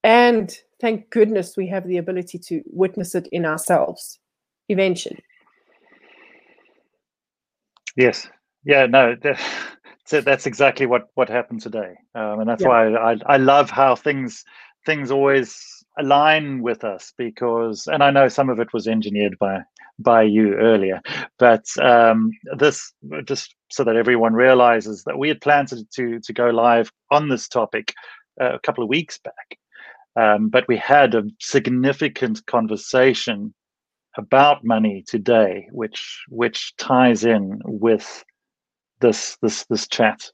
And 0.03 0.55
thank 0.81 1.09
goodness 1.09 1.57
we 1.57 1.67
have 1.67 1.87
the 1.87 1.97
ability 1.97 2.39
to 2.39 2.61
witness 2.67 3.15
it 3.15 3.27
in 3.31 3.45
ourselves 3.45 4.19
eventually. 4.67 5.23
Yes. 7.95 8.27
Yeah, 8.65 8.85
no, 8.85 9.15
that's 10.09 10.45
exactly 10.45 10.85
what, 10.85 11.07
what 11.15 11.29
happened 11.29 11.61
today. 11.61 11.95
Um, 12.15 12.41
and 12.41 12.49
that's 12.49 12.63
yeah. 12.63 12.67
why 12.67 12.93
I, 12.93 13.17
I 13.25 13.37
love 13.37 13.69
how 13.69 13.95
things 13.95 14.43
things 14.85 15.11
always 15.11 15.79
align 15.97 16.61
with 16.61 16.83
us 16.83 17.13
because 17.17 17.87
and 17.87 18.01
i 18.03 18.09
know 18.09 18.27
some 18.27 18.49
of 18.49 18.59
it 18.59 18.71
was 18.73 18.87
engineered 18.87 19.37
by 19.37 19.59
by 19.99 20.21
you 20.21 20.53
earlier 20.55 21.01
but 21.37 21.65
um, 21.81 22.31
this 22.57 22.93
just 23.25 23.55
so 23.71 23.83
that 23.83 23.95
everyone 23.95 24.33
realizes 24.33 25.03
that 25.03 25.17
we 25.17 25.27
had 25.27 25.41
planned 25.41 25.69
to 25.69 25.85
to, 25.95 26.19
to 26.19 26.33
go 26.33 26.49
live 26.49 26.91
on 27.11 27.29
this 27.29 27.47
topic 27.47 27.93
uh, 28.41 28.53
a 28.53 28.59
couple 28.59 28.83
of 28.83 28.89
weeks 28.89 29.19
back. 29.19 29.57
Um, 30.15 30.49
but 30.49 30.67
we 30.67 30.77
had 30.77 31.15
a 31.15 31.23
significant 31.39 32.45
conversation 32.45 33.53
about 34.17 34.65
money 34.65 35.03
today 35.07 35.67
which 35.71 36.23
which 36.29 36.75
ties 36.77 37.23
in 37.23 37.59
with 37.65 38.23
this 39.01 39.37
this 39.41 39.65
this 39.69 39.87
chat. 39.87 40.31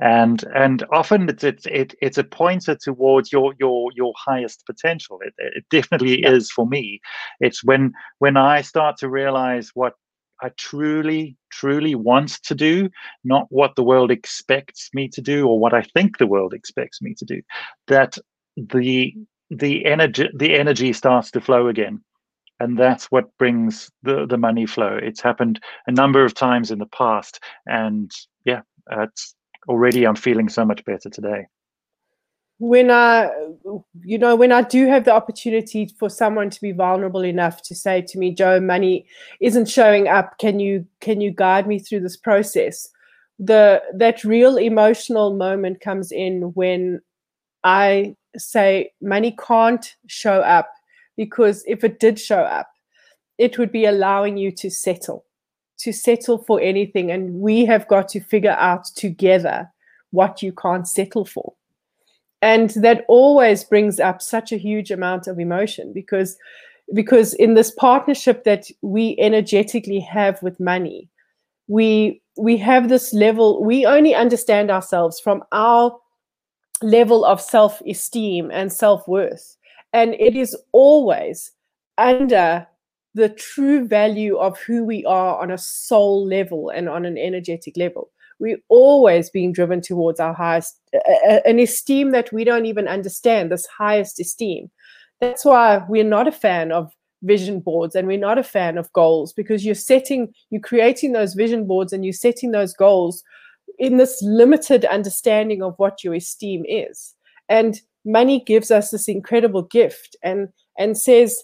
And 0.00 0.44
and 0.54 0.84
often 0.92 1.28
it's 1.28 1.44
it's 1.44 1.66
it, 1.66 1.94
it's 2.00 2.18
a 2.18 2.24
pointer 2.24 2.76
towards 2.76 3.32
your 3.32 3.54
your 3.58 3.90
your 3.94 4.12
highest 4.16 4.64
potential. 4.66 5.18
It, 5.24 5.34
it 5.38 5.64
definitely 5.70 6.22
yeah. 6.22 6.30
is 6.30 6.50
for 6.50 6.66
me. 6.66 7.00
It's 7.40 7.64
when 7.64 7.92
when 8.18 8.36
i 8.36 8.62
start 8.62 8.96
to 8.98 9.08
realize 9.08 9.70
what 9.74 9.94
i 10.42 10.48
truly 10.56 11.36
truly 11.50 11.94
want 11.94 12.42
to 12.42 12.54
do 12.54 12.88
not 13.24 13.46
what 13.50 13.74
the 13.76 13.82
world 13.82 14.10
expects 14.10 14.90
me 14.94 15.08
to 15.08 15.20
do 15.20 15.46
or 15.46 15.58
what 15.58 15.74
i 15.74 15.82
think 15.82 16.18
the 16.18 16.26
world 16.26 16.52
expects 16.52 17.00
me 17.02 17.14
to 17.14 17.24
do 17.24 17.40
that 17.86 18.18
the 18.56 19.14
the 19.50 19.84
energy 19.86 20.28
the 20.34 20.54
energy 20.56 20.92
starts 20.92 21.30
to 21.30 21.40
flow 21.40 21.68
again 21.68 22.00
and 22.60 22.78
that's 22.78 23.06
what 23.06 23.36
brings 23.38 23.90
the 24.02 24.26
the 24.26 24.38
money 24.38 24.66
flow 24.66 24.98
it's 25.00 25.20
happened 25.20 25.60
a 25.86 25.92
number 25.92 26.24
of 26.24 26.34
times 26.34 26.70
in 26.70 26.78
the 26.78 26.86
past 26.86 27.40
and 27.66 28.10
yeah 28.44 28.60
it's 28.90 29.34
already 29.68 30.06
I'm 30.06 30.16
feeling 30.16 30.48
so 30.48 30.64
much 30.64 30.84
better 30.84 31.10
today. 31.10 31.46
When 32.60 32.90
I, 32.90 33.30
you 34.02 34.18
know, 34.18 34.34
when 34.34 34.50
I 34.50 34.62
do 34.62 34.86
have 34.88 35.04
the 35.04 35.12
opportunity 35.12 35.94
for 35.98 36.10
someone 36.10 36.50
to 36.50 36.60
be 36.60 36.72
vulnerable 36.72 37.24
enough 37.24 37.62
to 37.62 37.74
say 37.74 38.02
to 38.02 38.18
me, 38.18 38.34
Joe, 38.34 38.58
money 38.58 39.06
isn't 39.40 39.66
showing 39.66 40.08
up. 40.08 40.38
Can 40.38 40.58
you 40.58 40.86
can 41.00 41.20
you 41.20 41.30
guide 41.30 41.68
me 41.68 41.78
through 41.78 42.00
this 42.00 42.16
process? 42.16 42.88
The 43.38 43.80
that 43.94 44.24
real 44.24 44.56
emotional 44.56 45.36
moment 45.36 45.80
comes 45.80 46.10
in 46.10 46.52
when 46.54 47.00
I 47.62 48.16
say 48.36 48.92
money 49.00 49.36
can't 49.38 49.94
show 50.08 50.40
up 50.40 50.68
because 51.16 51.64
if 51.66 51.84
it 51.84 52.00
did 52.00 52.18
show 52.18 52.40
up, 52.40 52.68
it 53.38 53.56
would 53.56 53.70
be 53.70 53.84
allowing 53.84 54.36
you 54.36 54.50
to 54.52 54.70
settle 54.70 55.24
to 55.78 55.92
settle 55.92 56.38
for 56.38 56.60
anything. 56.60 57.10
And 57.10 57.34
we 57.34 57.64
have 57.64 57.88
got 57.88 58.08
to 58.10 58.20
figure 58.20 58.56
out 58.58 58.86
together 58.96 59.70
what 60.10 60.42
you 60.42 60.52
can't 60.52 60.86
settle 60.86 61.24
for. 61.24 61.54
And 62.40 62.70
that 62.70 63.04
always 63.08 63.64
brings 63.64 63.98
up 63.98 64.22
such 64.22 64.52
a 64.52 64.58
huge 64.58 64.90
amount 64.90 65.26
of 65.26 65.40
emotion 65.40 65.92
because 65.92 66.36
because 66.94 67.34
in 67.34 67.54
this 67.54 67.70
partnership 67.70 68.44
that 68.44 68.70
we 68.80 69.14
energetically 69.18 70.00
have 70.00 70.42
with 70.42 70.58
money, 70.58 71.10
we 71.66 72.22
we 72.36 72.56
have 72.56 72.88
this 72.88 73.12
level, 73.12 73.62
we 73.62 73.84
only 73.84 74.14
understand 74.14 74.70
ourselves 74.70 75.18
from 75.18 75.42
our 75.52 75.98
level 76.82 77.24
of 77.24 77.40
self-esteem 77.40 78.50
and 78.52 78.72
self-worth. 78.72 79.56
And 79.92 80.14
it 80.14 80.36
is 80.36 80.56
always 80.72 81.50
under 81.98 82.66
the 83.14 83.28
true 83.30 83.86
value 83.86 84.36
of 84.36 84.58
who 84.60 84.84
we 84.84 85.04
are 85.04 85.42
on 85.42 85.50
a 85.50 85.58
soul 85.58 86.24
level 86.24 86.68
and 86.68 86.88
on 86.88 87.04
an 87.04 87.18
energetic 87.18 87.76
level. 87.76 88.10
We're 88.38 88.60
always 88.68 89.30
being 89.30 89.52
driven 89.52 89.80
towards 89.80 90.20
our 90.20 90.34
highest, 90.34 90.80
an 91.44 91.58
esteem 91.58 92.12
that 92.12 92.32
we 92.32 92.44
don't 92.44 92.66
even 92.66 92.86
understand, 92.88 93.50
this 93.50 93.66
highest 93.66 94.20
esteem. 94.20 94.70
That's 95.20 95.44
why 95.44 95.84
we're 95.88 96.04
not 96.04 96.28
a 96.28 96.32
fan 96.32 96.70
of 96.70 96.92
vision 97.22 97.58
boards 97.60 97.96
and 97.96 98.06
we're 98.06 98.18
not 98.18 98.38
a 98.38 98.44
fan 98.44 98.78
of 98.78 98.92
goals 98.92 99.32
because 99.32 99.64
you're 99.64 99.74
setting, 99.74 100.32
you're 100.50 100.60
creating 100.60 101.12
those 101.12 101.34
vision 101.34 101.66
boards 101.66 101.92
and 101.92 102.04
you're 102.04 102.12
setting 102.12 102.52
those 102.52 102.72
goals 102.74 103.24
in 103.78 103.96
this 103.96 104.20
limited 104.22 104.84
understanding 104.84 105.62
of 105.62 105.74
what 105.78 106.04
your 106.04 106.14
esteem 106.14 106.64
is. 106.68 107.14
And 107.48 107.80
money 108.04 108.42
gives 108.44 108.70
us 108.70 108.90
this 108.90 109.08
incredible 109.08 109.62
gift 109.62 110.16
and 110.22 110.48
and 110.78 110.96
says 110.96 111.42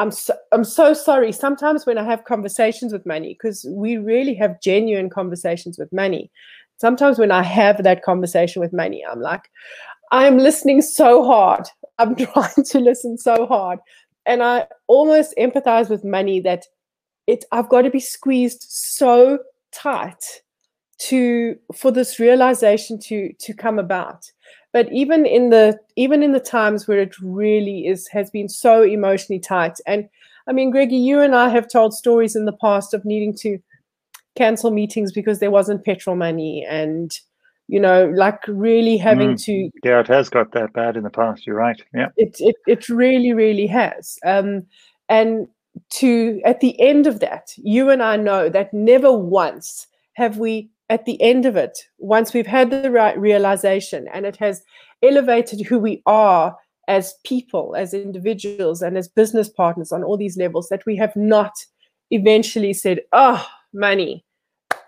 I'm 0.00 0.10
so, 0.10 0.32
I'm 0.50 0.64
so 0.64 0.94
sorry. 0.94 1.30
Sometimes 1.30 1.84
when 1.84 1.98
I 1.98 2.04
have 2.04 2.24
conversations 2.24 2.90
with 2.90 3.04
money, 3.04 3.34
because 3.34 3.66
we 3.68 3.98
really 3.98 4.32
have 4.34 4.62
genuine 4.62 5.10
conversations 5.10 5.78
with 5.78 5.92
money. 5.92 6.30
Sometimes 6.78 7.18
when 7.18 7.30
I 7.30 7.42
have 7.42 7.82
that 7.82 8.02
conversation 8.02 8.60
with 8.62 8.72
money, 8.72 9.04
I'm 9.04 9.20
like, 9.20 9.42
I'm 10.10 10.38
listening 10.38 10.80
so 10.80 11.22
hard. 11.22 11.66
I'm 11.98 12.16
trying 12.32 12.64
to 12.64 12.80
listen 12.80 13.18
so 13.18 13.46
hard, 13.46 13.78
and 14.24 14.42
I 14.42 14.68
almost 14.86 15.34
empathize 15.38 15.90
with 15.90 16.02
money 16.02 16.40
that 16.40 16.64
it 17.26 17.44
I've 17.52 17.68
got 17.68 17.82
to 17.82 17.90
be 17.90 18.00
squeezed 18.00 18.64
so 18.70 19.40
tight 19.70 20.40
to 21.00 21.56
for 21.74 21.90
this 21.90 22.18
realization 22.18 22.98
to 23.00 23.34
to 23.38 23.52
come 23.52 23.78
about 23.78 24.24
but 24.72 24.90
even 24.92 25.26
in 25.26 25.50
the 25.50 25.78
even 25.96 26.22
in 26.22 26.32
the 26.32 26.40
times 26.40 26.86
where 26.86 27.00
it 27.00 27.18
really 27.20 27.86
is 27.86 28.08
has 28.08 28.30
been 28.30 28.48
so 28.48 28.82
emotionally 28.82 29.40
tight. 29.40 29.78
And 29.86 30.08
i 30.48 30.52
mean 30.52 30.70
greggy 30.70 30.96
you 30.96 31.20
and 31.20 31.34
i 31.34 31.48
have 31.48 31.68
told 31.68 31.92
stories 31.92 32.34
in 32.34 32.46
the 32.46 32.56
past 32.60 32.94
of 32.94 33.04
needing 33.04 33.34
to 33.36 33.58
cancel 34.36 34.70
meetings 34.70 35.12
because 35.12 35.38
there 35.38 35.50
wasn't 35.50 35.84
petrol 35.84 36.16
money 36.16 36.64
and 36.68 37.20
you 37.68 37.78
know 37.78 38.06
like 38.16 38.40
really 38.48 38.96
having 38.96 39.34
mm. 39.34 39.44
to 39.44 39.70
yeah 39.84 40.00
it 40.00 40.08
has 40.08 40.28
got 40.30 40.52
that 40.52 40.72
bad 40.72 40.96
in 40.96 41.04
the 41.04 41.10
past. 41.10 41.46
You're 41.46 41.56
right. 41.56 41.80
Yeah. 41.94 42.08
It 42.16 42.36
it, 42.40 42.56
it 42.66 42.88
really 42.88 43.32
really 43.32 43.66
has. 43.66 44.18
Um 44.24 44.66
and 45.08 45.46
to 45.90 46.40
at 46.44 46.60
the 46.60 46.80
end 46.80 47.06
of 47.06 47.20
that 47.20 47.52
you 47.56 47.90
and 47.90 48.02
i 48.02 48.16
know 48.16 48.48
that 48.48 48.74
never 48.74 49.12
once 49.12 49.86
have 50.14 50.38
we 50.38 50.68
at 50.90 51.04
the 51.06 51.20
end 51.22 51.46
of 51.46 51.56
it, 51.56 51.78
once 51.98 52.34
we've 52.34 52.46
had 52.46 52.70
the 52.70 52.90
right 52.90 53.18
realization 53.18 54.08
and 54.12 54.26
it 54.26 54.36
has 54.36 54.62
elevated 55.02 55.60
who 55.60 55.78
we 55.78 56.02
are 56.04 56.56
as 56.88 57.14
people, 57.24 57.76
as 57.76 57.94
individuals, 57.94 58.82
and 58.82 58.98
as 58.98 59.06
business 59.08 59.48
partners 59.48 59.92
on 59.92 60.02
all 60.02 60.16
these 60.16 60.36
levels, 60.36 60.68
that 60.68 60.84
we 60.86 60.96
have 60.96 61.14
not 61.14 61.52
eventually 62.10 62.72
said, 62.72 63.00
Oh, 63.12 63.46
money, 63.72 64.24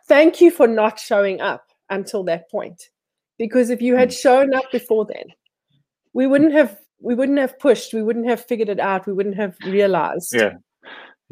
thank 0.09 0.41
you 0.41 0.51
for 0.51 0.67
not 0.67 0.99
showing 0.99 1.41
up 1.41 1.69
until 1.89 2.25
that 2.25 2.51
point. 2.51 2.91
Because 3.39 3.71
if 3.71 3.81
you 3.81 3.95
had 3.95 4.11
hmm. 4.11 4.17
shown 4.17 4.55
up 4.55 4.65
before 4.73 5.07
then, 5.07 5.27
we 6.13 6.27
wouldn't 6.27 6.53
have 6.53 6.79
we 7.01 7.15
wouldn't 7.15 7.39
have 7.39 7.59
pushed, 7.59 7.95
we 7.95 8.03
wouldn't 8.03 8.29
have 8.29 8.45
figured 8.45 8.69
it 8.69 8.81
out, 8.81 9.07
we 9.07 9.13
wouldn't 9.13 9.37
have 9.37 9.57
realized. 9.65 10.35
Yeah 10.35 10.55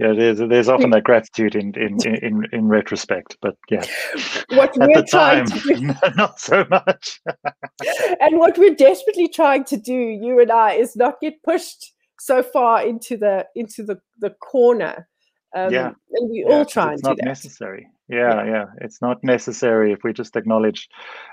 yeah 0.01 0.13
there's 0.13 0.39
there's 0.39 0.69
often 0.69 0.91
that 0.91 1.05
gratitude 1.05 1.55
in 1.55 1.75
in 1.75 1.99
in, 2.07 2.47
in 2.53 2.69
retrospect 2.69 3.37
but 3.43 3.57
yeah. 3.71 3.85
What 4.51 4.77
at 4.81 4.89
the 4.95 5.07
time 5.09 5.45
do, 5.45 5.95
not 6.17 6.41
so 6.41 6.67
much. 6.71 7.21
And 8.21 8.39
what 8.39 8.59
we're 8.59 8.75
desperately 8.75 9.29
trying 9.29 9.65
to 9.65 9.77
do 9.77 9.95
you 9.95 10.41
and 10.41 10.51
i 10.51 10.73
is 10.73 10.97
not 10.97 11.21
get 11.21 11.43
pushed 11.43 11.93
so 12.19 12.43
far 12.43 12.83
into 12.85 13.17
the 13.17 13.47
into 13.55 13.83
the 13.83 14.01
the 14.19 14.31
corner. 14.31 15.07
Um, 15.55 15.73
yeah. 15.73 15.91
and 16.13 16.31
we 16.31 16.45
yeah, 16.47 16.55
all 16.55 16.65
try 16.65 16.93
it's 16.93 17.03
and 17.03 17.11
not 17.11 17.17
do 17.17 17.23
that. 17.23 17.29
necessary. 17.29 17.89
Yeah, 18.09 18.45
yeah, 18.45 18.45
yeah. 18.45 18.65
It's 18.81 19.03
not 19.03 19.23
necessary 19.25 19.93
if 19.93 20.05
we 20.05 20.13
just 20.13 20.37
acknowledge 20.37 20.89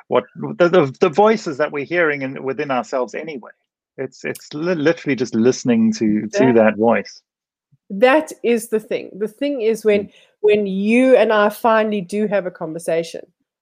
what 0.08 0.24
the, 0.36 0.70
the, 0.70 0.98
the 1.00 1.10
voices 1.10 1.58
that 1.58 1.72
we're 1.72 1.86
hearing 1.86 2.24
in, 2.24 2.42
within 2.42 2.72
ourselves 2.72 3.14
anyway. 3.14 3.52
It's 3.98 4.26
it's 4.26 4.54
li- 4.54 4.76
literally 4.76 5.16
just 5.16 5.36
listening 5.36 5.94
to 5.94 6.28
to 6.28 6.54
that 6.54 6.78
voice 6.78 7.22
that 7.90 8.32
is 8.44 8.70
the 8.70 8.80
thing 8.80 9.10
the 9.18 9.28
thing 9.28 9.62
is 9.62 9.86
when 9.86 10.06
mm. 10.06 10.14
when 10.42 10.68
you 10.68 11.16
and 11.16 11.32
i 11.32 11.50
finally 11.50 12.02
do 12.02 12.28
have 12.28 12.46
a 12.46 12.52
conversation 12.52 13.22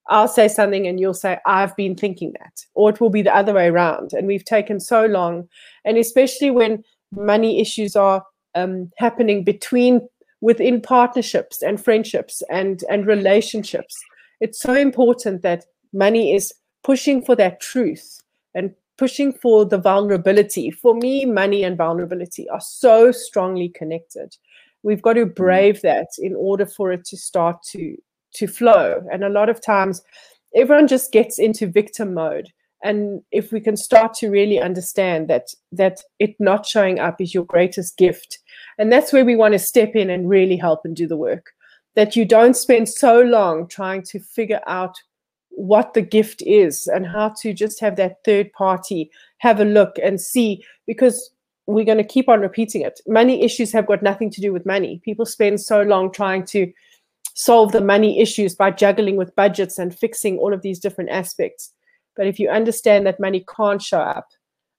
i'll 0.10 0.28
say 0.28 0.48
something 0.48 0.88
and 0.88 1.00
you'll 1.00 1.14
say 1.14 1.38
i've 1.46 1.76
been 1.76 1.96
thinking 1.96 2.34
that 2.40 2.66
or 2.74 2.90
it 2.90 3.00
will 3.00 3.10
be 3.10 3.22
the 3.22 3.36
other 3.36 3.54
way 3.54 3.68
around 3.68 4.14
and 4.14 4.28
we've 4.28 4.46
taken 4.46 4.80
so 4.80 5.06
long 5.06 5.48
and 5.84 5.98
especially 5.98 6.50
when 6.50 6.84
money 7.12 7.62
issues 7.62 7.96
are 7.96 8.24
um, 8.56 8.92
happening 8.98 9.44
between 9.44 10.02
within 10.42 10.82
partnerships 10.82 11.62
and 11.62 11.84
friendships 11.84 12.42
and 12.50 12.84
and 12.90 13.06
relationships 13.06 13.96
it's 14.42 14.60
so 14.60 14.74
important 14.74 15.44
that 15.44 15.66
money 15.94 16.34
is 16.34 16.52
pushing 16.84 17.24
for 17.24 17.36
that 17.36 17.60
truth 17.60 18.22
and 18.56 18.74
pushing 18.98 19.34
for 19.34 19.66
the 19.66 19.78
vulnerability. 19.78 20.72
For 20.72 20.96
me, 20.96 21.26
money 21.26 21.64
and 21.64 21.78
vulnerability 21.78 22.48
are 22.50 22.62
so 22.62 23.12
strongly 23.12 23.70
connected. 23.70 24.36
We've 24.84 25.02
got 25.02 25.14
to 25.14 25.26
mm. 25.26 25.36
brave 25.36 25.82
that 25.82 26.10
in 26.20 26.36
order 26.36 26.66
for 26.66 26.92
it 26.92 27.06
to 27.06 27.18
start 27.18 27.62
to 27.72 27.98
to 28.36 28.48
flow. 28.48 29.02
And 29.12 29.24
a 29.24 29.30
lot 29.30 29.50
of 29.50 29.62
times, 29.62 30.02
everyone 30.56 30.88
just 30.88 31.12
gets 31.12 31.40
into 31.40 31.68
victim 31.68 32.14
mode. 32.14 32.50
And 32.84 33.22
if 33.32 33.52
we 33.52 33.62
can 33.62 33.78
start 33.78 34.14
to 34.16 34.30
really 34.30 34.60
understand 34.60 35.30
that 35.30 35.48
that 35.72 36.02
it 36.20 36.36
not 36.40 36.66
showing 36.66 37.00
up 37.00 37.20
is 37.20 37.34
your 37.34 37.46
greatest 37.46 37.98
gift, 37.98 38.40
and 38.78 38.92
that's 38.92 39.12
where 39.12 39.26
we 39.26 39.36
want 39.36 39.54
to 39.54 39.60
step 39.60 39.96
in 39.96 40.10
and 40.10 40.30
really 40.30 40.58
help 40.58 40.82
and 40.84 40.96
do 40.96 41.08
the 41.08 41.18
work. 41.18 41.52
That 41.96 42.16
you 42.16 42.26
don't 42.26 42.58
spend 42.58 42.90
so 42.90 43.22
long 43.22 43.68
trying 43.68 44.04
to 44.04 44.20
figure 44.20 44.62
out 44.68 44.96
what 45.56 45.94
the 45.94 46.02
gift 46.02 46.42
is 46.46 46.88
and 46.88 47.06
how 47.06 47.30
to 47.42 47.54
just 47.54 47.80
have 47.80 47.96
that 47.96 48.18
third 48.26 48.52
party 48.54 49.10
have 49.40 49.60
a 49.60 49.66
look 49.66 49.98
and 50.04 50.20
see 50.20 50.64
because 50.86 51.32
we're 51.68 51.86
going 51.86 51.98
to 51.98 52.04
keep 52.04 52.30
on 52.30 52.42
repeating 52.42 52.82
it. 52.82 53.00
Money 53.08 53.44
issues 53.44 53.72
have 53.72 53.88
got 53.88 54.04
nothing 54.04 54.30
to 54.30 54.42
do 54.42 54.54
with 54.54 54.66
money. 54.66 55.02
People 55.04 55.26
spend 55.26 55.60
so 55.60 55.82
long 55.82 56.12
trying 56.12 56.46
to 56.46 56.72
solve 57.34 57.72
the 57.72 57.82
money 57.82 58.20
issues 58.20 58.56
by 58.56 58.72
juggling 58.72 59.16
with 59.16 59.36
budgets 59.36 59.80
and 59.80 59.98
fixing 59.98 60.38
all 60.38 60.54
of 60.54 60.62
these 60.62 60.80
different 60.80 61.10
aspects. 61.10 61.74
But 62.16 62.28
if 62.28 62.40
you 62.40 62.50
understand 62.50 63.06
that 63.06 63.20
money 63.20 63.44
can't 63.56 63.82
show 63.82 64.00
up 64.00 64.28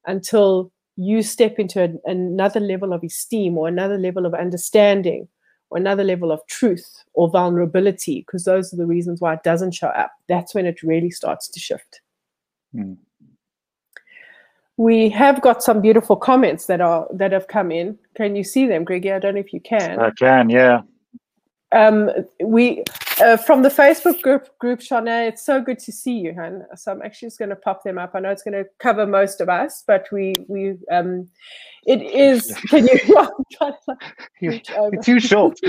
until 0.07 0.73
you 0.97 1.23
step 1.23 1.59
into 1.59 1.99
another 2.05 2.61
level 2.61 2.93
of 2.93 3.05
esteem 3.05 3.59
or 3.59 3.69
another 3.69 3.99
level 3.99 4.25
of 4.25 4.33
understanding 4.33 5.29
or 5.77 5.79
another 5.79 6.05
level 6.05 6.33
of 6.33 6.41
truth 6.47 7.05
or 7.13 7.29
vulnerability, 7.29 8.21
because 8.21 8.45
those 8.45 8.73
are 8.73 8.77
the 8.77 8.87
reasons 8.87 9.21
why 9.21 9.35
it 9.35 9.43
doesn't 9.43 9.73
show 9.73 9.89
up. 9.89 10.11
That's 10.27 10.55
when 10.55 10.65
it 10.65 10.83
really 10.83 11.11
starts 11.11 11.49
to 11.49 11.61
shift. 11.61 12.01
Mm. 12.75 12.97
We 14.79 15.09
have 15.11 15.41
got 15.41 15.63
some 15.63 15.81
beautiful 15.81 16.17
comments 16.17 16.67
that 16.67 16.81
are 16.81 17.07
that 17.13 17.33
have 17.33 17.49
come 17.49 17.71
in. 17.71 17.99
Can 18.15 18.37
you 18.37 18.45
see 18.45 18.67
them, 18.67 18.85
Greggy? 18.85 19.13
I 19.13 19.19
don't 19.19 19.35
know 19.35 19.41
if 19.41 19.53
you 19.53 19.61
can. 19.61 19.99
I 19.99 20.11
can, 20.11 20.51
yeah. 20.51 20.83
Um, 21.77 22.11
we 22.43 22.83
uh, 23.23 23.37
from 23.37 23.63
the 23.63 23.69
Facebook 23.69 24.23
group, 24.23 24.49
group 24.59 24.81
Shana, 24.81 25.29
it's 25.29 25.45
so 25.45 25.61
good 25.61 25.79
to 25.81 25.93
see 25.93 26.15
you, 26.19 26.33
Han. 26.33 26.65
So 26.75 26.91
I'm 26.91 27.03
actually 27.03 27.27
just 27.27 27.39
going 27.39 27.51
to 27.51 27.57
pop 27.57 27.85
them 27.85 27.99
up. 27.99 28.13
I 28.15 28.21
know 28.21 28.31
it's 28.31 28.43
going 28.43 28.55
to 28.55 28.65
cover 28.79 29.07
most 29.07 29.43
of 29.43 29.51
us, 29.51 29.85
but 29.87 30.07
we 30.11 30.33
we 30.49 30.77
um, 30.91 31.29
it 31.87 32.01
is. 32.01 32.57
Can 32.71 32.87
you? 32.87 32.99
it's 34.41 35.07
too 35.07 35.21
short. 35.21 35.59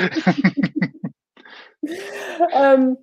um, 2.53 2.97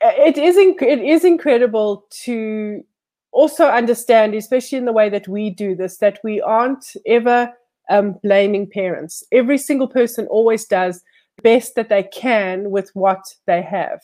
it 0.00 0.36
is 0.36 0.56
inc- 0.56 0.82
it 0.82 0.98
is 0.98 1.24
incredible 1.24 2.06
to 2.24 2.82
also 3.30 3.68
understand, 3.68 4.34
especially 4.34 4.78
in 4.78 4.86
the 4.86 4.92
way 4.92 5.08
that 5.08 5.28
we 5.28 5.50
do 5.50 5.76
this, 5.76 5.98
that 5.98 6.18
we 6.24 6.40
aren't 6.40 6.96
ever 7.06 7.52
um, 7.90 8.16
blaming 8.24 8.68
parents. 8.68 9.22
Every 9.30 9.58
single 9.58 9.88
person 9.88 10.26
always 10.26 10.64
does 10.64 11.00
best 11.44 11.76
that 11.76 11.88
they 11.88 12.02
can 12.02 12.70
with 12.70 12.90
what 12.94 13.22
they 13.46 13.62
have. 13.62 14.00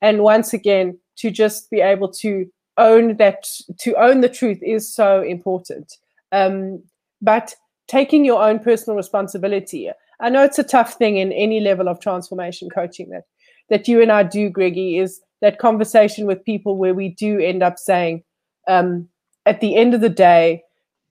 And 0.00 0.22
once 0.22 0.54
again, 0.54 0.98
to 1.16 1.30
just 1.30 1.70
be 1.70 1.80
able 1.80 2.10
to 2.12 2.46
own 2.78 3.16
that, 3.18 3.46
to 3.80 3.94
own 3.94 4.22
the 4.22 4.28
truth 4.28 4.58
is 4.62 4.92
so 4.92 5.22
important. 5.22 5.92
Um, 6.32 6.82
but 7.20 7.54
taking 7.88 8.24
your 8.24 8.42
own 8.42 8.58
personal 8.58 8.96
responsibility. 8.96 9.90
I 10.20 10.30
know 10.30 10.44
it's 10.44 10.58
a 10.58 10.64
tough 10.64 10.94
thing 10.94 11.18
in 11.18 11.32
any 11.32 11.60
level 11.60 11.88
of 11.88 12.00
transformation 12.00 12.70
coaching 12.70 13.10
that 13.10 13.24
that 13.70 13.88
you 13.88 14.02
and 14.02 14.12
I 14.12 14.22
do, 14.22 14.50
Greggy, 14.50 14.98
is 14.98 15.22
that 15.40 15.58
conversation 15.58 16.26
with 16.26 16.44
people 16.44 16.76
where 16.76 16.92
we 16.92 17.08
do 17.08 17.38
end 17.38 17.62
up 17.62 17.78
saying, 17.78 18.22
um, 18.68 19.08
at 19.46 19.60
the 19.60 19.76
end 19.76 19.94
of 19.94 20.02
the 20.02 20.10
day, 20.10 20.62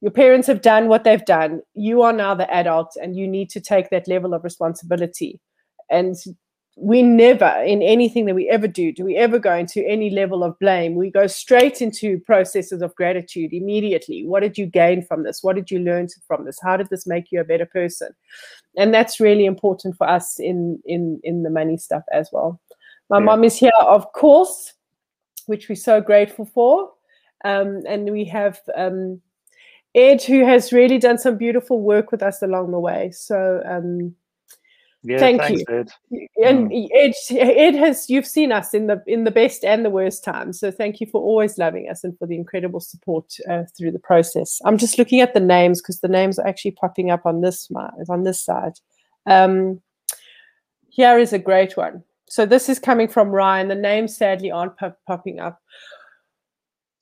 your 0.02 0.12
parents 0.12 0.48
have 0.48 0.62
done 0.62 0.88
what 0.88 1.04
they've 1.04 1.26
done. 1.26 1.62
You 1.74 2.04
are 2.04 2.14
now 2.14 2.36
the 2.36 2.52
adult, 2.54 2.96
and 3.02 3.16
you 3.16 3.28
need 3.28 3.50
to 3.52 3.60
take 3.60 3.90
that 3.90 4.08
level 4.08 4.36
of 4.36 4.44
responsibility 4.44 5.40
and 5.90 6.16
we 6.76 7.04
never 7.04 7.64
in 7.66 7.84
anything 7.84 8.26
that 8.26 8.34
we 8.34 8.50
ever 8.50 8.68
do 8.68 8.92
do 8.92 9.04
we 9.04 9.16
ever 9.16 9.38
go 9.38 9.54
into 9.54 9.88
any 9.88 10.10
level 10.10 10.44
of 10.44 10.58
blame. 10.58 10.96
We 10.96 11.12
go 11.12 11.28
straight 11.28 11.82
into 11.82 12.20
processes 12.22 12.82
of 12.82 12.96
gratitude 12.96 13.54
immediately. 13.54 14.26
What 14.26 14.40
did 14.40 14.58
you 14.58 14.66
gain 14.66 15.06
from 15.06 15.22
this? 15.24 15.44
What 15.44 15.56
did 15.56 15.70
you 15.70 15.80
learn 15.80 16.08
from 16.28 16.46
this? 16.46 16.58
How 16.62 16.76
did 16.78 16.90
this 16.90 17.06
make 17.06 17.32
you 17.32 17.42
a 17.42 17.46
better 17.46 17.68
person? 17.68 18.10
And 18.76 18.92
that's 18.92 19.20
really 19.20 19.46
important 19.46 19.96
for 19.98 20.10
us 20.10 20.40
in 20.40 20.82
in 20.86 21.20
in 21.24 21.44
the 21.44 21.52
money 21.52 21.78
stuff 21.78 22.04
as 22.12 22.30
well. 22.32 22.60
My 23.10 23.20
yeah. 23.20 23.26
mom 23.26 23.44
is 23.44 23.56
here 23.56 23.72
of 23.82 24.12
course 24.14 24.74
which 25.46 25.70
we're 25.70 25.76
so 25.76 26.02
grateful 26.02 26.46
for. 26.46 26.92
Um, 27.46 27.82
and 27.88 28.10
we 28.10 28.26
have 28.26 28.62
um, 28.76 29.22
ed 29.96 30.24
who 30.24 30.46
has 30.46 30.72
really 30.72 30.98
done 30.98 31.18
some 31.18 31.38
beautiful 31.38 31.82
work 31.82 32.12
with 32.12 32.24
us 32.24 32.42
along 32.42 32.72
the 32.72 32.80
way. 32.80 33.12
So 33.12 33.62
um, 33.66 34.16
yeah, 35.06 35.20
Thank 35.20 35.42
thanks, 35.42 35.64
you. 35.68 35.80
Ed. 35.80 35.92
And 36.46 36.72
mm. 36.72 36.88
Ed, 36.94 37.14
Ed 37.38 37.76
has 37.76 38.10
you've 38.10 38.26
seen 38.26 38.54
us 38.54 38.74
in 38.74 38.88
the 38.88 39.04
in 39.06 39.26
the 39.26 39.32
best 39.32 39.66
and 39.66 39.84
the 39.84 39.90
worst 39.90 40.24
times. 40.24 40.60
So 40.60 40.72
thank 40.72 41.02
you 41.02 41.08
for 41.08 41.22
always 41.22 41.58
loving 41.58 41.90
us 41.90 42.06
and 42.06 42.18
for 42.18 42.26
the 42.26 42.36
incredible 42.36 42.80
support 42.80 43.26
uh, 43.50 43.64
through 43.78 43.92
the 43.92 44.00
process. 44.00 44.62
I'm 44.64 44.78
just 44.78 44.98
looking 44.98 45.20
at 45.20 45.34
the 45.34 45.42
names 45.42 45.82
because 45.82 46.00
the 46.00 46.08
names 46.08 46.40
are 46.40 46.48
actually 46.48 46.72
popping 46.72 47.12
up 47.12 47.26
on 47.26 47.42
this 47.42 47.70
on 48.10 48.24
this 48.24 48.42
side. 48.42 48.80
Um, 49.26 49.82
here 50.88 51.20
is 51.20 51.34
a 51.34 51.40
great 51.40 51.76
one. 51.76 52.04
So 52.30 52.46
this 52.46 52.70
is 52.70 52.80
coming 52.80 53.10
from 53.10 53.30
Ryan. 53.30 53.68
The 53.68 53.76
names 53.76 54.16
sadly 54.16 54.52
aren't 54.52 54.78
pop- 54.78 55.00
popping 55.06 55.40
up. 55.40 55.62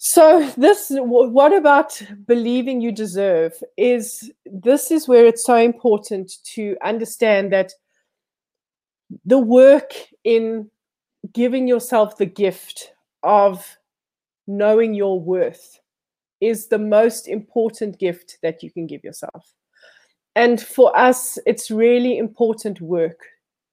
So 0.03 0.49
this 0.57 0.87
what 0.89 1.53
about 1.53 2.01
believing 2.25 2.81
you 2.81 2.91
deserve 2.91 3.53
is 3.77 4.31
this 4.45 4.89
is 4.89 5.07
where 5.07 5.27
it's 5.27 5.45
so 5.45 5.55
important 5.55 6.31
to 6.55 6.75
understand 6.83 7.53
that 7.53 7.71
the 9.25 9.39
work 9.39 9.93
in 10.23 10.69
giving 11.33 11.67
yourself 11.67 12.17
the 12.17 12.25
gift 12.25 12.93
of 13.23 13.77
knowing 14.47 14.93
your 14.93 15.19
worth 15.19 15.79
is 16.39 16.67
the 16.67 16.79
most 16.79 17.27
important 17.27 17.99
gift 17.99 18.37
that 18.41 18.63
you 18.63 18.71
can 18.71 18.87
give 18.87 19.03
yourself. 19.03 19.53
And 20.35 20.61
for 20.61 20.97
us, 20.97 21.37
it's 21.45 21.69
really 21.69 22.17
important 22.17 22.81
work 22.81 23.19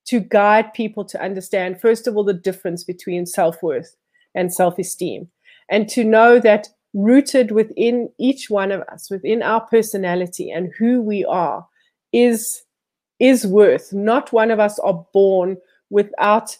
to 0.06 0.20
guide 0.20 0.72
people 0.74 1.04
to 1.04 1.22
understand, 1.22 1.80
first 1.80 2.06
of 2.06 2.16
all, 2.16 2.24
the 2.24 2.34
difference 2.34 2.84
between 2.84 3.26
self 3.26 3.62
worth 3.62 3.96
and 4.34 4.52
self 4.52 4.78
esteem, 4.78 5.28
and 5.70 5.88
to 5.90 6.04
know 6.04 6.38
that 6.40 6.68
rooted 6.94 7.50
within 7.50 8.08
each 8.18 8.50
one 8.50 8.72
of 8.72 8.80
us, 8.82 9.10
within 9.10 9.42
our 9.42 9.60
personality 9.66 10.50
and 10.50 10.72
who 10.78 11.00
we 11.00 11.24
are, 11.24 11.66
is 12.12 12.62
is 13.20 13.46
worth. 13.46 13.92
Not 13.92 14.32
one 14.32 14.50
of 14.50 14.60
us 14.60 14.78
are 14.78 15.04
born 15.12 15.56
without 15.90 16.56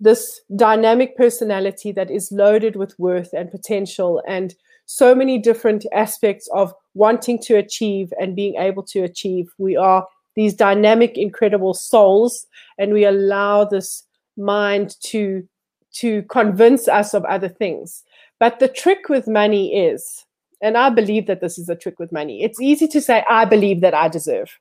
this 0.00 0.40
dynamic 0.56 1.16
personality 1.16 1.92
that 1.92 2.10
is 2.10 2.30
loaded 2.30 2.76
with 2.76 2.98
worth 2.98 3.32
and 3.32 3.50
potential 3.50 4.22
and 4.26 4.54
so 4.86 5.14
many 5.14 5.38
different 5.38 5.84
aspects 5.92 6.48
of 6.54 6.72
wanting 6.94 7.38
to 7.38 7.56
achieve 7.56 8.12
and 8.18 8.34
being 8.34 8.54
able 8.56 8.82
to 8.82 9.02
achieve. 9.02 9.52
We 9.58 9.76
are 9.76 10.06
these 10.34 10.54
dynamic, 10.54 11.18
incredible 11.18 11.74
souls, 11.74 12.46
and 12.78 12.92
we 12.92 13.04
allow 13.04 13.64
this 13.64 14.04
mind 14.36 14.96
to 15.02 15.46
to 15.94 16.22
convince 16.24 16.86
us 16.86 17.12
of 17.12 17.24
other 17.24 17.48
things. 17.48 18.04
But 18.38 18.60
the 18.60 18.68
trick 18.68 19.08
with 19.08 19.26
money 19.26 19.74
is, 19.74 20.24
and 20.62 20.76
I 20.76 20.90
believe 20.90 21.26
that 21.26 21.40
this 21.40 21.58
is 21.58 21.68
a 21.68 21.74
trick 21.74 21.98
with 21.98 22.12
money. 22.12 22.42
It's 22.42 22.60
easy 22.60 22.86
to 22.88 23.00
say, 23.00 23.24
I 23.28 23.44
believe 23.44 23.80
that 23.80 23.94
I 23.94 24.08
deserve. 24.08 24.58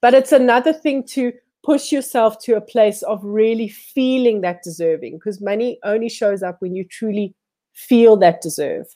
But 0.00 0.14
it's 0.14 0.32
another 0.32 0.72
thing 0.72 1.04
to 1.08 1.32
push 1.64 1.92
yourself 1.92 2.38
to 2.40 2.56
a 2.56 2.60
place 2.60 3.02
of 3.02 3.24
really 3.24 3.68
feeling 3.68 4.42
that 4.42 4.62
deserving 4.62 5.16
because 5.16 5.40
money 5.40 5.78
only 5.82 6.08
shows 6.08 6.42
up 6.42 6.60
when 6.60 6.74
you 6.74 6.84
truly 6.84 7.34
feel 7.72 8.16
that 8.16 8.42
deserve 8.42 8.86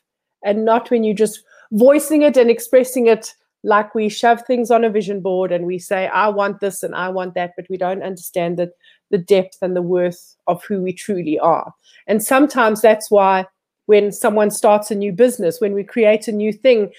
and 0.45 0.65
not 0.65 0.91
when 0.91 1.03
you're 1.03 1.15
just 1.15 1.43
voicing 1.73 2.23
it 2.23 2.37
and 2.37 2.51
expressing 2.51 3.07
it 3.07 3.33
like 3.65 3.95
we 3.95 4.09
shove 4.09 4.43
things 4.47 4.71
on 4.71 4.85
a 4.85 4.91
vision 4.91 5.21
board 5.21 5.51
and 5.51 5.65
we 5.65 5.79
say 5.79 6.07
i 6.09 6.29
want 6.29 6.61
this 6.61 6.83
and 6.83 6.95
i 6.95 7.09
want 7.09 7.35
that 7.35 7.53
but 7.57 7.67
we 7.71 7.77
don't 7.77 8.03
understand 8.03 8.57
that 8.59 8.71
the 9.11 9.19
depth 9.19 9.59
and 9.63 9.75
the 9.75 9.83
worth 9.83 10.37
of 10.47 10.63
who 10.65 10.83
we 10.83 10.93
truly 10.93 11.39
are. 11.39 11.73
And 12.07 12.23
sometimes 12.23 12.81
that's 12.81 13.11
why 13.11 13.47
when 13.87 14.13
someone 14.13 14.51
starts 14.51 14.91
a 14.91 14.95
new 14.95 15.13
business 15.13 15.61
when 15.61 15.73
we 15.73 15.83
create 15.83 16.29
a 16.29 16.33
new 16.33 16.53
thing 16.53 16.93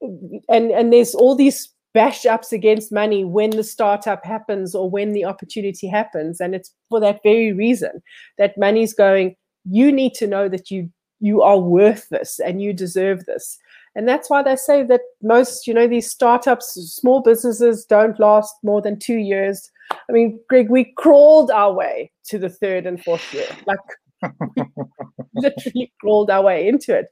and 0.00 0.70
and 0.70 0.92
there's 0.92 1.14
all 1.14 1.34
these 1.34 1.68
bash 1.94 2.26
ups 2.26 2.52
against 2.52 2.92
money 2.92 3.24
when 3.24 3.50
the 3.50 3.64
startup 3.64 4.24
happens 4.24 4.74
or 4.74 4.90
when 4.90 5.12
the 5.12 5.24
opportunity 5.24 5.86
happens. 5.86 6.40
And 6.40 6.54
it's 6.54 6.74
for 6.90 7.00
that 7.00 7.20
very 7.22 7.52
reason 7.52 8.02
that 8.36 8.58
money's 8.58 8.92
going 8.92 9.36
you 9.64 9.90
need 9.90 10.12
to 10.14 10.26
know 10.26 10.48
that 10.48 10.70
you 10.70 10.90
you 11.20 11.40
are 11.40 11.58
worth 11.58 12.08
this 12.10 12.38
and 12.38 12.60
you 12.60 12.72
deserve 12.74 13.24
this. 13.24 13.58
And 13.94 14.08
that's 14.08 14.28
why 14.28 14.42
they 14.42 14.56
say 14.56 14.82
that 14.82 15.00
most 15.22 15.66
you 15.66 15.72
know 15.72 15.86
these 15.86 16.10
startups 16.10 16.74
small 16.74 17.22
businesses 17.22 17.86
don't 17.86 18.18
last 18.20 18.54
more 18.62 18.82
than 18.82 18.98
two 18.98 19.16
years. 19.16 19.70
I 19.92 20.12
mean 20.12 20.38
greg 20.48 20.68
we 20.68 20.92
crawled 20.96 21.50
our 21.50 21.72
way 21.72 22.10
to 22.26 22.38
the 22.38 22.50
third 22.50 22.86
and 22.86 23.02
fourth 23.02 23.32
year. 23.32 23.46
Like 23.66 23.78
literally 25.34 25.92
crawled 26.00 26.30
our 26.30 26.42
way 26.42 26.66
into 26.66 26.96
it 26.96 27.06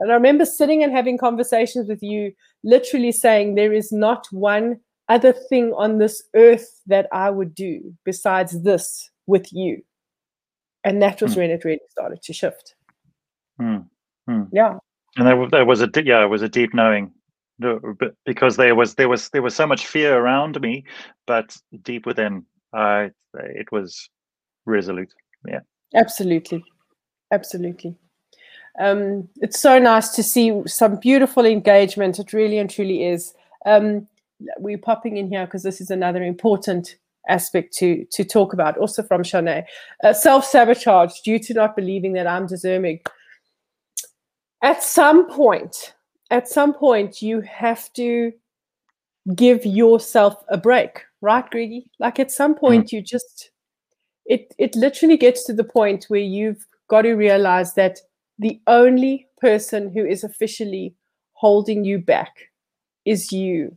and 0.00 0.10
I 0.10 0.14
remember 0.14 0.46
sitting 0.46 0.82
and 0.82 0.92
having 0.92 1.18
conversations 1.18 1.88
with 1.88 2.02
you, 2.02 2.32
literally 2.64 3.12
saying, 3.12 3.54
There 3.54 3.72
is 3.72 3.92
not 3.92 4.26
one 4.30 4.80
other 5.08 5.32
thing 5.32 5.72
on 5.76 5.98
this 5.98 6.22
earth 6.34 6.80
that 6.86 7.06
I 7.12 7.30
would 7.30 7.54
do 7.54 7.94
besides 8.04 8.62
this 8.62 9.10
with 9.26 9.52
you. 9.52 9.82
And 10.84 11.02
that 11.02 11.20
was 11.20 11.34
mm. 11.34 11.38
when 11.38 11.50
it 11.50 11.64
really 11.64 11.80
started 11.90 12.22
to 12.22 12.32
shift. 12.32 12.74
Mm. 13.60 13.86
Mm. 14.28 14.48
Yeah. 14.52 14.78
And 15.16 15.26
there, 15.26 15.48
there 15.50 15.66
was 15.66 15.82
a 15.82 15.90
yeah, 16.02 16.24
it 16.24 16.28
was 16.28 16.42
a 16.42 16.48
deep 16.48 16.72
knowing 16.72 17.12
because 18.24 18.56
there 18.56 18.74
was 18.74 18.94
there 18.94 19.08
was 19.08 19.28
there 19.30 19.42
was 19.42 19.54
so 19.54 19.66
much 19.66 19.86
fear 19.86 20.16
around 20.16 20.58
me, 20.62 20.84
but 21.26 21.54
deep 21.82 22.06
within, 22.06 22.46
I 22.72 23.10
it 23.34 23.70
was 23.70 24.08
resolute. 24.64 25.12
Yeah. 25.46 25.60
Absolutely, 25.94 26.64
absolutely. 27.32 27.96
Um, 28.78 29.28
it's 29.36 29.58
so 29.58 29.78
nice 29.78 30.10
to 30.10 30.22
see 30.22 30.62
some 30.66 30.96
beautiful 30.96 31.44
engagement. 31.44 32.18
It 32.18 32.32
really 32.32 32.58
and 32.58 32.70
truly 32.70 33.04
is. 33.04 33.34
Um, 33.66 34.06
we're 34.58 34.78
popping 34.78 35.16
in 35.16 35.28
here 35.28 35.44
because 35.44 35.62
this 35.62 35.80
is 35.80 35.90
another 35.90 36.22
important 36.22 36.96
aspect 37.28 37.74
to 37.74 38.04
to 38.12 38.24
talk 38.24 38.52
about. 38.52 38.78
Also 38.78 39.02
from 39.02 39.22
Shanae, 39.22 39.64
uh, 40.04 40.12
self 40.12 40.44
sabotage 40.44 41.20
due 41.20 41.38
to 41.40 41.54
not 41.54 41.76
believing 41.76 42.12
that 42.14 42.26
I'm 42.26 42.46
deserving. 42.46 43.00
At 44.62 44.82
some 44.82 45.30
point, 45.30 45.94
at 46.30 46.48
some 46.48 46.74
point, 46.74 47.22
you 47.22 47.40
have 47.40 47.92
to 47.94 48.32
give 49.34 49.64
yourself 49.64 50.42
a 50.48 50.56
break, 50.56 51.02
right, 51.20 51.48
Greggy? 51.50 51.90
Like 51.98 52.18
at 52.18 52.30
some 52.30 52.54
point, 52.54 52.86
mm. 52.86 52.92
you 52.92 53.02
just 53.02 53.50
it 54.26 54.54
it 54.58 54.74
literally 54.74 55.16
gets 55.16 55.44
to 55.44 55.52
the 55.52 55.64
point 55.64 56.04
where 56.08 56.20
you've 56.20 56.66
got 56.88 57.02
to 57.02 57.14
realize 57.14 57.74
that 57.74 58.00
the 58.40 58.60
only 58.66 59.28
person 59.38 59.92
who 59.92 60.04
is 60.04 60.24
officially 60.24 60.94
holding 61.34 61.84
you 61.84 61.98
back 61.98 62.48
is 63.04 63.32
you. 63.32 63.76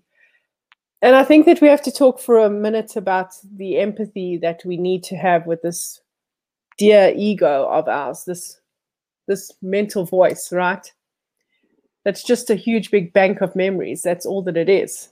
And 1.02 1.15
I 1.17 1.23
think 1.26 1.45
that 1.45 1.60
we 1.60 1.67
have 1.67 1.82
to 1.82 1.91
talk 1.91 2.19
for 2.19 2.39
a 2.39 2.49
minute 2.49 2.95
about 2.95 3.34
the 3.58 3.78
empathy 3.78 4.38
that 4.38 4.63
we 4.65 4.78
need 4.78 5.04
to 5.04 5.17
have 5.17 5.45
with 5.45 5.62
this 5.62 6.02
dear 6.78 7.13
ego 7.15 7.67
of 7.69 7.88
ours, 7.89 8.23
this 8.26 8.60
this 9.28 9.52
mental 9.62 10.06
voice, 10.06 10.52
right? 10.52 10.91
That's 12.06 12.23
just 12.23 12.49
a 12.49 12.56
huge 12.56 12.89
big 12.89 13.13
bank 13.13 13.41
of 13.41 13.56
memories. 13.56 14.02
That's 14.02 14.26
all 14.26 14.41
that 14.43 14.58
it 14.58 14.69
is. 14.69 15.10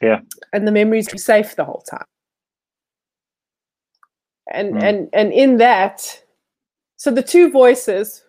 Yeah. 0.00 0.20
And 0.52 0.66
the 0.66 0.72
memories 0.72 1.12
are 1.12 1.18
safe 1.18 1.56
the 1.56 1.64
whole 1.64 1.84
time. 1.88 2.04
And 4.50 4.74
mm. 4.74 4.82
and 4.82 5.08
and 5.12 5.32
in 5.32 5.58
that, 5.58 6.22
so 7.02 7.10
the 7.10 7.20
two 7.20 7.50
voices, 7.50 8.22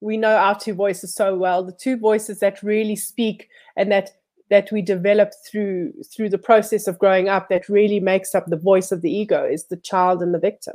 we 0.00 0.16
know 0.16 0.34
our 0.34 0.58
two 0.58 0.74
voices 0.74 1.14
so 1.14 1.36
well, 1.36 1.62
the 1.62 1.70
two 1.70 1.96
voices 1.96 2.40
that 2.40 2.60
really 2.60 2.96
speak 2.96 3.48
and 3.76 3.92
that 3.92 4.16
that 4.50 4.72
we 4.72 4.82
develop 4.82 5.30
through 5.48 5.92
through 6.12 6.30
the 6.30 6.36
process 6.36 6.88
of 6.88 6.98
growing 6.98 7.28
up 7.28 7.48
that 7.48 7.68
really 7.68 8.00
makes 8.00 8.34
up 8.34 8.46
the 8.46 8.56
voice 8.56 8.90
of 8.90 9.00
the 9.00 9.12
ego 9.12 9.44
is 9.44 9.66
the 9.66 9.76
child 9.76 10.22
and 10.22 10.34
the 10.34 10.40
victim. 10.40 10.74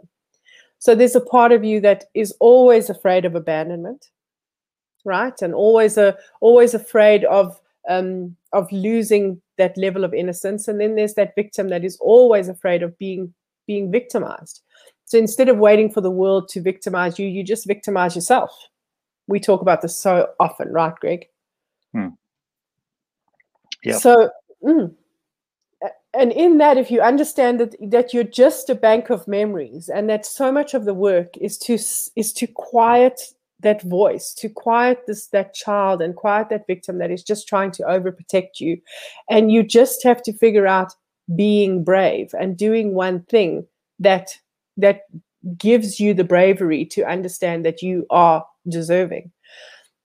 So 0.80 0.96
there's 0.96 1.14
a 1.18 1.20
part 1.36 1.52
of 1.52 1.66
you 1.66 1.82
that 1.82 2.06
is 2.14 2.34
always 2.40 2.90
afraid 2.90 3.26
of 3.26 3.36
abandonment, 3.36 4.12
right? 5.04 5.42
And 5.42 5.54
always 5.54 5.98
a 5.98 6.18
always 6.40 6.74
afraid 6.74 7.26
of 7.26 7.60
um, 7.90 8.34
of 8.54 8.72
losing 8.72 9.42
that 9.58 9.78
level 9.78 10.06
of 10.06 10.14
innocence. 10.14 10.70
And 10.70 10.80
then 10.80 10.96
there's 10.96 11.16
that 11.16 11.36
victim 11.36 11.68
that 11.68 11.84
is 11.84 11.98
always 12.00 12.48
afraid 12.48 12.82
of 12.82 12.98
being 12.98 13.34
being 13.68 13.92
victimized. 13.92 14.62
So 15.06 15.18
instead 15.18 15.50
of 15.50 15.58
waiting 15.58 15.90
for 15.92 16.02
the 16.02 16.12
world 16.12 16.48
to 16.50 16.62
victimize 16.62 17.20
you, 17.20 17.28
you 17.28 17.44
just 17.44 17.68
victimize 17.68 18.16
yourself. 18.16 18.52
We 19.28 19.40
talk 19.40 19.62
about 19.62 19.82
this 19.82 19.96
so 19.96 20.30
often, 20.40 20.72
right, 20.72 20.96
Greg? 20.96 21.26
Hmm. 21.94 22.10
Yeah. 23.84 23.98
So, 23.98 24.30
mm, 24.64 24.94
and 26.14 26.32
in 26.32 26.58
that, 26.58 26.78
if 26.78 26.92
you 26.92 27.02
understand 27.02 27.60
that 27.60 27.76
that 27.92 28.14
you're 28.14 28.24
just 28.24 28.70
a 28.70 28.76
bank 28.76 29.10
of 29.10 29.28
memories, 29.28 29.90
and 29.90 30.10
that 30.10 30.26
so 30.26 30.52
much 30.52 30.74
of 30.74 30.86
the 30.86 30.94
work 30.94 31.38
is 31.38 31.58
to 31.60 31.74
is 31.74 32.34
to 32.34 32.48
quiet 32.48 33.22
that 33.62 33.82
voice, 33.84 34.34
to 34.36 34.50
quiet 34.50 35.04
this 35.08 35.28
that 35.28 35.54
child 35.54 36.02
and 36.02 36.16
quiet 36.16 36.50
that 36.50 36.68
victim 36.68 36.98
that 36.98 37.12
is 37.12 37.24
just 37.24 37.48
trying 37.48 37.72
to 37.72 37.84
overprotect 37.84 38.60
you, 38.60 38.82
and 39.30 39.52
you 39.52 39.64
just 39.64 40.04
have 40.04 40.22
to 40.24 40.34
figure 40.34 40.68
out 40.68 40.94
being 41.36 41.84
brave 41.84 42.34
and 42.40 42.58
doing 42.58 42.94
one 42.94 43.22
thing 43.24 43.66
that 44.00 44.30
that 44.78 45.02
gives 45.58 46.00
you 46.00 46.14
the 46.14 46.24
bravery 46.24 46.86
to 46.86 47.04
understand 47.04 47.66
that 47.66 47.82
you 47.82 48.06
are 48.10 48.46
deserving. 48.68 49.32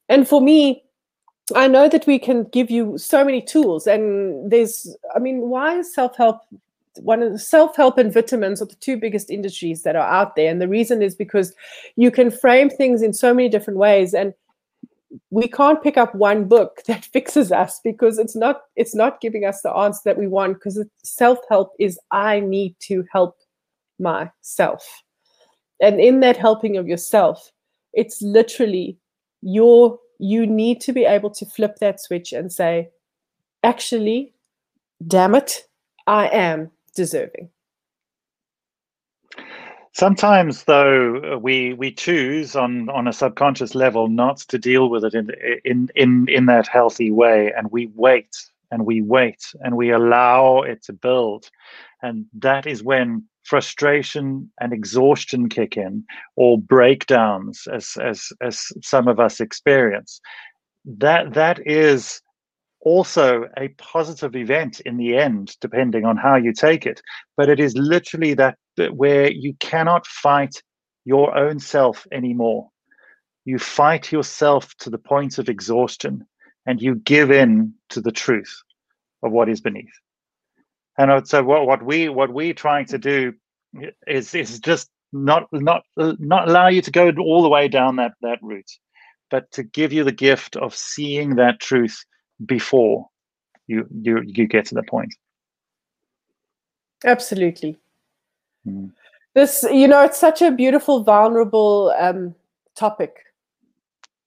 And 0.08 0.26
for 0.28 0.40
me, 0.40 0.82
I 1.54 1.68
know 1.68 1.88
that 1.88 2.06
we 2.06 2.18
can 2.18 2.44
give 2.44 2.70
you 2.70 2.98
so 2.98 3.24
many 3.24 3.40
tools, 3.40 3.86
and 3.86 4.50
there's, 4.50 4.96
I 5.14 5.18
mean, 5.18 5.42
why 5.42 5.78
is 5.78 5.94
self 5.94 6.16
help? 6.16 6.40
One 7.00 7.22
of 7.22 7.32
the 7.32 7.38
self 7.38 7.76
help 7.76 7.98
and 7.98 8.12
vitamins 8.12 8.62
are 8.62 8.66
the 8.66 8.74
two 8.76 8.96
biggest 8.96 9.30
industries 9.30 9.82
that 9.82 9.96
are 9.96 10.08
out 10.08 10.34
there. 10.34 10.50
And 10.50 10.60
the 10.60 10.68
reason 10.68 11.02
is 11.02 11.14
because 11.14 11.54
you 11.96 12.10
can 12.10 12.30
frame 12.30 12.70
things 12.70 13.02
in 13.02 13.12
so 13.12 13.34
many 13.34 13.48
different 13.50 13.78
ways. 13.78 14.14
And 14.14 14.32
we 15.30 15.48
can't 15.48 15.82
pick 15.82 15.96
up 15.96 16.14
one 16.14 16.44
book 16.44 16.82
that 16.86 17.04
fixes 17.04 17.52
us 17.52 17.80
because 17.82 18.18
it's 18.18 18.36
not 18.36 18.62
it's 18.76 18.94
not 18.94 19.20
giving 19.20 19.44
us 19.44 19.62
the 19.62 19.72
answer 19.72 20.00
that 20.04 20.18
we 20.18 20.26
want 20.26 20.54
because 20.54 20.84
self 21.02 21.38
help 21.48 21.72
is 21.78 21.98
i 22.10 22.40
need 22.40 22.74
to 22.80 23.04
help 23.12 23.36
myself. 23.98 25.02
And 25.80 26.00
in 26.00 26.20
that 26.20 26.36
helping 26.36 26.76
of 26.76 26.88
yourself, 26.88 27.52
it's 27.92 28.22
literally 28.22 28.98
your 29.42 29.98
you 30.18 30.46
need 30.46 30.80
to 30.80 30.92
be 30.92 31.04
able 31.04 31.30
to 31.30 31.44
flip 31.44 31.76
that 31.80 32.00
switch 32.00 32.32
and 32.32 32.50
say, 32.50 32.88
actually, 33.62 34.32
damn 35.06 35.34
it, 35.34 35.64
I 36.06 36.28
am 36.28 36.70
deserving. 36.94 37.50
Sometimes, 39.96 40.64
though, 40.64 41.16
uh, 41.24 41.38
we 41.38 41.72
we 41.72 41.90
choose 41.90 42.54
on 42.54 42.90
on 42.90 43.08
a 43.08 43.14
subconscious 43.14 43.74
level 43.74 44.08
not 44.08 44.36
to 44.50 44.58
deal 44.58 44.90
with 44.90 45.06
it 45.06 45.14
in 45.14 45.30
in 45.64 45.88
in 45.94 46.28
in 46.28 46.44
that 46.46 46.66
healthy 46.66 47.10
way, 47.10 47.50
and 47.56 47.70
we 47.70 47.86
wait 47.94 48.28
and 48.70 48.84
we 48.84 49.00
wait 49.00 49.42
and 49.62 49.74
we 49.74 49.90
allow 49.90 50.60
it 50.60 50.82
to 50.82 50.92
build, 50.92 51.48
and 52.02 52.26
that 52.34 52.66
is 52.66 52.82
when 52.82 53.24
frustration 53.44 54.50
and 54.60 54.74
exhaustion 54.74 55.48
kick 55.48 55.78
in, 55.78 56.04
or 56.34 56.58
breakdowns, 56.58 57.66
as 57.72 57.96
as 58.02 58.30
as 58.42 58.70
some 58.82 59.08
of 59.08 59.18
us 59.18 59.40
experience. 59.40 60.20
That 60.84 61.32
that 61.32 61.66
is 61.66 62.20
also 62.86 63.48
a 63.58 63.66
positive 63.78 64.36
event 64.36 64.78
in 64.78 64.96
the 64.96 65.16
end, 65.16 65.56
depending 65.60 66.04
on 66.04 66.16
how 66.16 66.36
you 66.36 66.52
take 66.52 66.86
it. 66.86 67.02
But 67.36 67.48
it 67.48 67.58
is 67.58 67.74
literally 67.76 68.34
that, 68.34 68.58
where 68.92 69.28
you 69.28 69.54
cannot 69.58 70.06
fight 70.06 70.62
your 71.04 71.36
own 71.36 71.58
self 71.58 72.06
anymore. 72.12 72.68
You 73.44 73.58
fight 73.58 74.12
yourself 74.12 74.72
to 74.78 74.90
the 74.90 74.98
point 74.98 75.38
of 75.38 75.48
exhaustion 75.48 76.24
and 76.64 76.80
you 76.80 76.94
give 76.94 77.32
in 77.32 77.74
to 77.90 78.00
the 78.00 78.12
truth 78.12 78.62
of 79.24 79.32
what 79.32 79.48
is 79.48 79.60
beneath. 79.60 79.98
And 80.96 81.26
so 81.26 81.42
what, 81.42 81.66
what 81.66 81.84
we 81.84 82.08
what 82.08 82.32
we're 82.32 82.54
trying 82.54 82.86
to 82.86 82.98
do 82.98 83.34
is 84.06 84.32
is 84.32 84.60
just 84.60 84.88
not 85.12 85.48
not 85.52 85.82
not 85.96 86.48
allow 86.48 86.68
you 86.68 86.82
to 86.82 86.90
go 86.92 87.12
all 87.18 87.42
the 87.42 87.48
way 87.48 87.66
down 87.66 87.96
that 87.96 88.12
that 88.22 88.38
route, 88.42 88.70
but 89.28 89.50
to 89.52 89.64
give 89.64 89.92
you 89.92 90.04
the 90.04 90.12
gift 90.12 90.54
of 90.56 90.74
seeing 90.74 91.34
that 91.36 91.58
truth 91.58 92.04
before 92.44 93.08
you 93.66 93.86
you 94.02 94.22
you 94.26 94.46
get 94.46 94.66
to 94.66 94.74
the 94.74 94.82
point. 94.82 95.14
Absolutely. 97.04 97.78
Mm. 98.66 98.90
this 99.34 99.64
you 99.70 99.86
know 99.86 100.02
it's 100.02 100.18
such 100.18 100.42
a 100.42 100.50
beautiful 100.50 101.02
vulnerable 101.04 101.94
um, 101.98 102.34
topic. 102.74 103.16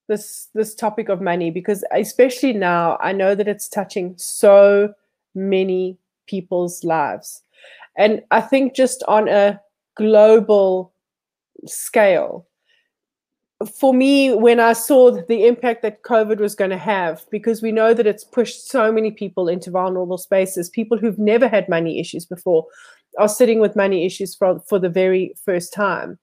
This 0.07 0.47
this 0.53 0.73
topic 0.73 1.09
of 1.09 1.21
money 1.21 1.51
because 1.51 1.83
especially 1.91 2.53
now 2.53 2.97
i 3.01 3.11
know 3.11 3.35
that 3.35 3.47
it's 3.47 3.67
touching 3.67 4.15
so 4.17 4.93
many 5.35 5.97
people's 6.27 6.83
lives. 6.83 7.43
And 7.97 8.23
i 8.31 8.41
think 8.41 8.75
just 8.75 9.03
on 9.07 9.27
a 9.27 9.61
global 9.95 10.93
scale 11.65 12.47
for 13.67 13.93
me, 13.93 14.33
when 14.33 14.59
I 14.59 14.73
saw 14.73 15.11
the 15.11 15.45
impact 15.45 15.81
that 15.81 16.03
COVID 16.03 16.39
was 16.39 16.55
going 16.55 16.69
to 16.69 16.77
have, 16.77 17.25
because 17.29 17.61
we 17.61 17.73
know 17.73 17.93
that 17.93 18.07
it's 18.07 18.23
pushed 18.23 18.69
so 18.69 18.91
many 18.91 19.11
people 19.11 19.49
into 19.49 19.69
vulnerable 19.69 20.17
spaces, 20.17 20.69
people 20.69 20.97
who've 20.97 21.19
never 21.19 21.47
had 21.47 21.67
money 21.67 21.99
issues 21.99 22.25
before 22.25 22.65
are 23.17 23.27
sitting 23.27 23.59
with 23.59 23.75
money 23.75 24.05
issues 24.05 24.33
for, 24.33 24.61
for 24.61 24.79
the 24.79 24.89
very 24.89 25.35
first 25.43 25.73
time. 25.73 26.17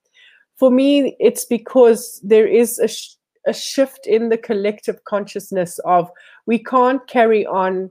For 0.57 0.71
me, 0.71 1.15
it's 1.21 1.45
because 1.45 2.19
there 2.25 2.47
is 2.47 2.79
a, 2.79 2.89
sh- 2.89 3.17
a 3.47 3.53
shift 3.53 4.07
in 4.07 4.31
the 4.31 4.39
collective 4.39 5.05
consciousness 5.05 5.79
of 5.81 6.11
we 6.47 6.59
can't 6.59 7.07
carry 7.07 7.45
on 7.45 7.91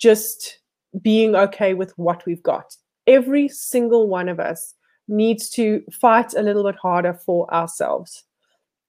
just 0.00 0.58
being 1.00 1.36
okay 1.36 1.74
with 1.74 1.96
what 1.96 2.26
we've 2.26 2.42
got. 2.42 2.74
Every 3.06 3.46
single 3.46 4.08
one 4.08 4.28
of 4.28 4.40
us 4.40 4.74
needs 5.06 5.48
to 5.50 5.84
fight 5.92 6.34
a 6.34 6.42
little 6.42 6.64
bit 6.64 6.76
harder 6.76 7.14
for 7.14 7.52
ourselves 7.54 8.24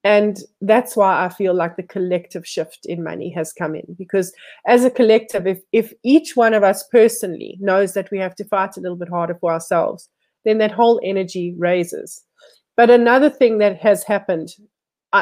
and 0.03 0.39
that's 0.61 0.95
why 0.95 1.25
i 1.25 1.29
feel 1.29 1.53
like 1.53 1.75
the 1.75 1.83
collective 1.83 2.47
shift 2.47 2.85
in 2.85 3.03
money 3.03 3.29
has 3.29 3.53
come 3.53 3.75
in 3.75 3.85
because 3.97 4.33
as 4.65 4.83
a 4.83 4.89
collective 4.89 5.45
if 5.45 5.61
if 5.71 5.93
each 6.03 6.35
one 6.35 6.53
of 6.53 6.63
us 6.63 6.83
personally 6.91 7.57
knows 7.59 7.93
that 7.93 8.09
we 8.11 8.17
have 8.17 8.35
to 8.35 8.45
fight 8.45 8.77
a 8.77 8.79
little 8.79 8.97
bit 8.97 9.09
harder 9.09 9.35
for 9.35 9.51
ourselves 9.51 10.09
then 10.43 10.57
that 10.57 10.71
whole 10.71 10.99
energy 11.03 11.53
raises. 11.57 12.23
But 12.75 12.89
another 12.89 13.29
thing 13.29 13.57
that 13.59 13.77
has 13.79 14.03
happened 14.03 14.49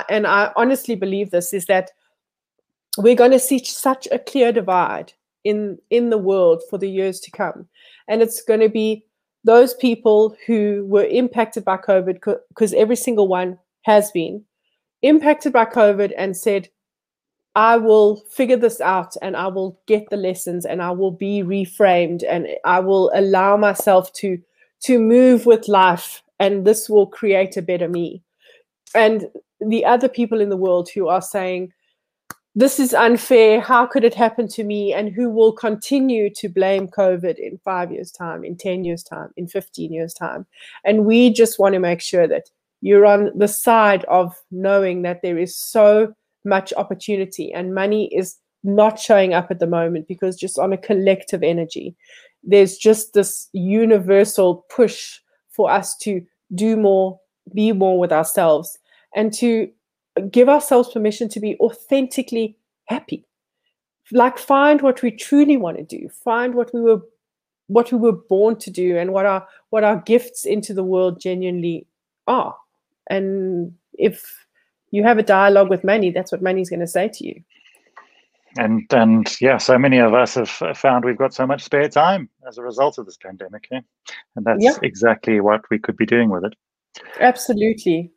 and 0.09 0.27
i 0.27 0.51
honestly 0.55 0.95
believe 0.95 1.31
this 1.31 1.51
is 1.51 1.65
that 1.65 1.89
we're 2.97 3.15
going 3.15 3.31
to 3.31 3.39
see 3.39 3.63
such 3.63 4.07
a 4.11 4.19
clear 4.19 4.51
divide 4.51 5.13
in 5.43 5.77
in 5.89 6.09
the 6.09 6.17
world 6.17 6.61
for 6.69 6.77
the 6.77 6.89
years 6.89 7.19
to 7.21 7.31
come. 7.31 7.67
And 8.07 8.21
it's 8.21 8.41
going 8.43 8.59
to 8.59 8.69
be 8.69 9.05
those 9.43 9.73
people 9.73 10.35
who 10.45 10.85
were 10.87 11.05
impacted 11.05 11.65
by 11.65 11.77
covid 11.77 12.19
because 12.49 12.73
every 12.73 12.95
single 12.95 13.27
one 13.27 13.57
has 13.83 14.11
been 14.11 14.43
impacted 15.01 15.53
by 15.53 15.65
COVID 15.65 16.13
and 16.17 16.35
said, 16.35 16.69
I 17.55 17.77
will 17.77 18.17
figure 18.29 18.57
this 18.57 18.79
out 18.79 19.15
and 19.21 19.35
I 19.35 19.47
will 19.47 19.79
get 19.87 20.09
the 20.09 20.17
lessons 20.17 20.65
and 20.65 20.81
I 20.81 20.91
will 20.91 21.11
be 21.11 21.41
reframed 21.43 22.23
and 22.27 22.47
I 22.63 22.79
will 22.79 23.11
allow 23.13 23.57
myself 23.57 24.13
to 24.13 24.37
to 24.81 24.97
move 24.97 25.45
with 25.45 25.67
life 25.67 26.23
and 26.39 26.65
this 26.65 26.89
will 26.89 27.05
create 27.05 27.57
a 27.57 27.61
better 27.61 27.89
me. 27.89 28.23
And 28.95 29.27
the 29.59 29.83
other 29.83 30.07
people 30.07 30.39
in 30.39 30.49
the 30.49 30.57
world 30.57 30.89
who 30.89 31.09
are 31.09 31.21
saying, 31.21 31.73
this 32.55 32.79
is 32.79 32.93
unfair. 32.93 33.61
How 33.61 33.85
could 33.85 34.03
it 34.03 34.15
happen 34.15 34.47
to 34.49 34.63
me? 34.63 34.93
And 34.93 35.13
who 35.13 35.29
will 35.29 35.53
continue 35.53 36.29
to 36.35 36.49
blame 36.49 36.87
COVID 36.87 37.37
in 37.37 37.59
five 37.59 37.91
years' 37.91 38.11
time, 38.11 38.43
in 38.43 38.57
10 38.57 38.83
years' 38.83 39.03
time, 39.03 39.29
in 39.37 39.47
15 39.47 39.93
years' 39.93 40.13
time. 40.13 40.45
And 40.83 41.05
we 41.05 41.31
just 41.31 41.59
want 41.59 41.73
to 41.73 41.79
make 41.79 42.01
sure 42.01 42.27
that 42.27 42.49
you're 42.81 43.05
on 43.05 43.31
the 43.37 43.47
side 43.47 44.05
of 44.05 44.35
knowing 44.51 45.01
that 45.01 45.21
there 45.21 45.37
is 45.37 45.55
so 45.55 46.13
much 46.45 46.73
opportunity 46.73 47.51
and 47.51 47.75
money 47.75 48.13
is 48.13 48.37
not 48.63 48.99
showing 48.99 49.33
up 49.33 49.51
at 49.51 49.59
the 49.59 49.67
moment 49.67 50.07
because 50.07 50.35
just 50.35 50.57
on 50.59 50.73
a 50.73 50.77
collective 50.77 51.43
energy. 51.43 51.95
There's 52.43 52.77
just 52.77 53.13
this 53.13 53.49
universal 53.53 54.65
push 54.69 55.19
for 55.49 55.69
us 55.69 55.95
to 55.97 56.21
do 56.55 56.75
more 56.77 57.19
be 57.53 57.71
more 57.71 57.97
with 57.97 58.11
ourselves 58.11 58.77
and 59.15 59.33
to 59.33 59.67
give 60.29 60.47
ourselves 60.47 60.91
permission 60.91 61.27
to 61.29 61.39
be 61.39 61.57
authentically 61.59 62.55
happy. 62.85 63.25
Like 64.11 64.37
find 64.37 64.81
what 64.81 65.01
we 65.01 65.11
truly 65.11 65.57
want 65.57 65.77
to 65.77 65.83
do. 65.83 66.09
Find 66.09 66.53
what 66.53 66.73
we 66.73 66.81
were 66.81 67.01
what 67.67 67.91
we 67.91 67.97
were 67.97 68.13
born 68.13 68.55
to 68.57 68.71
do 68.71 68.97
and 68.97 69.13
what 69.13 69.25
our 69.25 69.47
what 69.69 69.83
our 69.83 69.97
gifts 69.97 70.45
into 70.45 70.73
the 70.73 70.83
world 70.83 71.19
genuinely 71.19 71.85
are 72.27 72.55
and 73.09 73.73
if 73.93 74.45
you 74.91 75.03
have 75.03 75.17
a 75.17 75.23
dialogue 75.23 75.69
with 75.69 75.83
money, 75.83 76.11
that's 76.11 76.31
what 76.31 76.41
money's 76.41 76.69
going 76.69 76.79
to 76.79 76.87
say 76.87 77.09
to 77.09 77.25
you. 77.25 77.41
And 78.57 78.91
and 78.91 79.29
yeah, 79.39 79.57
so 79.57 79.77
many 79.77 79.99
of 79.99 80.13
us 80.13 80.33
have 80.33 80.49
found 80.77 81.05
we've 81.05 81.17
got 81.17 81.33
so 81.33 81.45
much 81.45 81.63
spare 81.63 81.87
time 81.87 82.29
as 82.47 82.57
a 82.57 82.63
result 82.63 82.97
of 82.97 83.05
this 83.05 83.17
pandemic, 83.17 83.67
yeah? 83.71 83.81
and 84.35 84.45
that's 84.45 84.63
yeah. 84.63 84.75
exactly 84.81 85.39
what 85.39 85.61
we 85.69 85.77
could 85.77 85.95
be 85.95 86.05
doing 86.05 86.29
with 86.29 86.43
it. 86.43 86.55
Absolutely. 87.19 88.11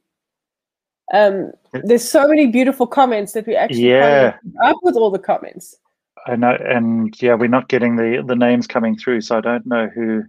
Um, 1.12 1.52
there's 1.72 2.08
so 2.08 2.26
many 2.26 2.46
beautiful 2.46 2.86
comments 2.86 3.32
that 3.32 3.46
we 3.46 3.54
actually 3.54 3.90
yeah 3.90 4.36
up 4.64 4.76
with 4.82 4.96
all 4.96 5.10
the 5.10 5.18
comments. 5.18 5.76
I 6.26 6.36
know, 6.36 6.56
and 6.66 7.14
yeah, 7.20 7.34
we're 7.34 7.48
not 7.48 7.68
getting 7.68 7.96
the 7.96 8.24
the 8.26 8.36
names 8.36 8.66
coming 8.66 8.96
through, 8.96 9.20
so 9.20 9.36
I 9.36 9.40
don't 9.42 9.66
know 9.66 9.90
who. 9.94 10.22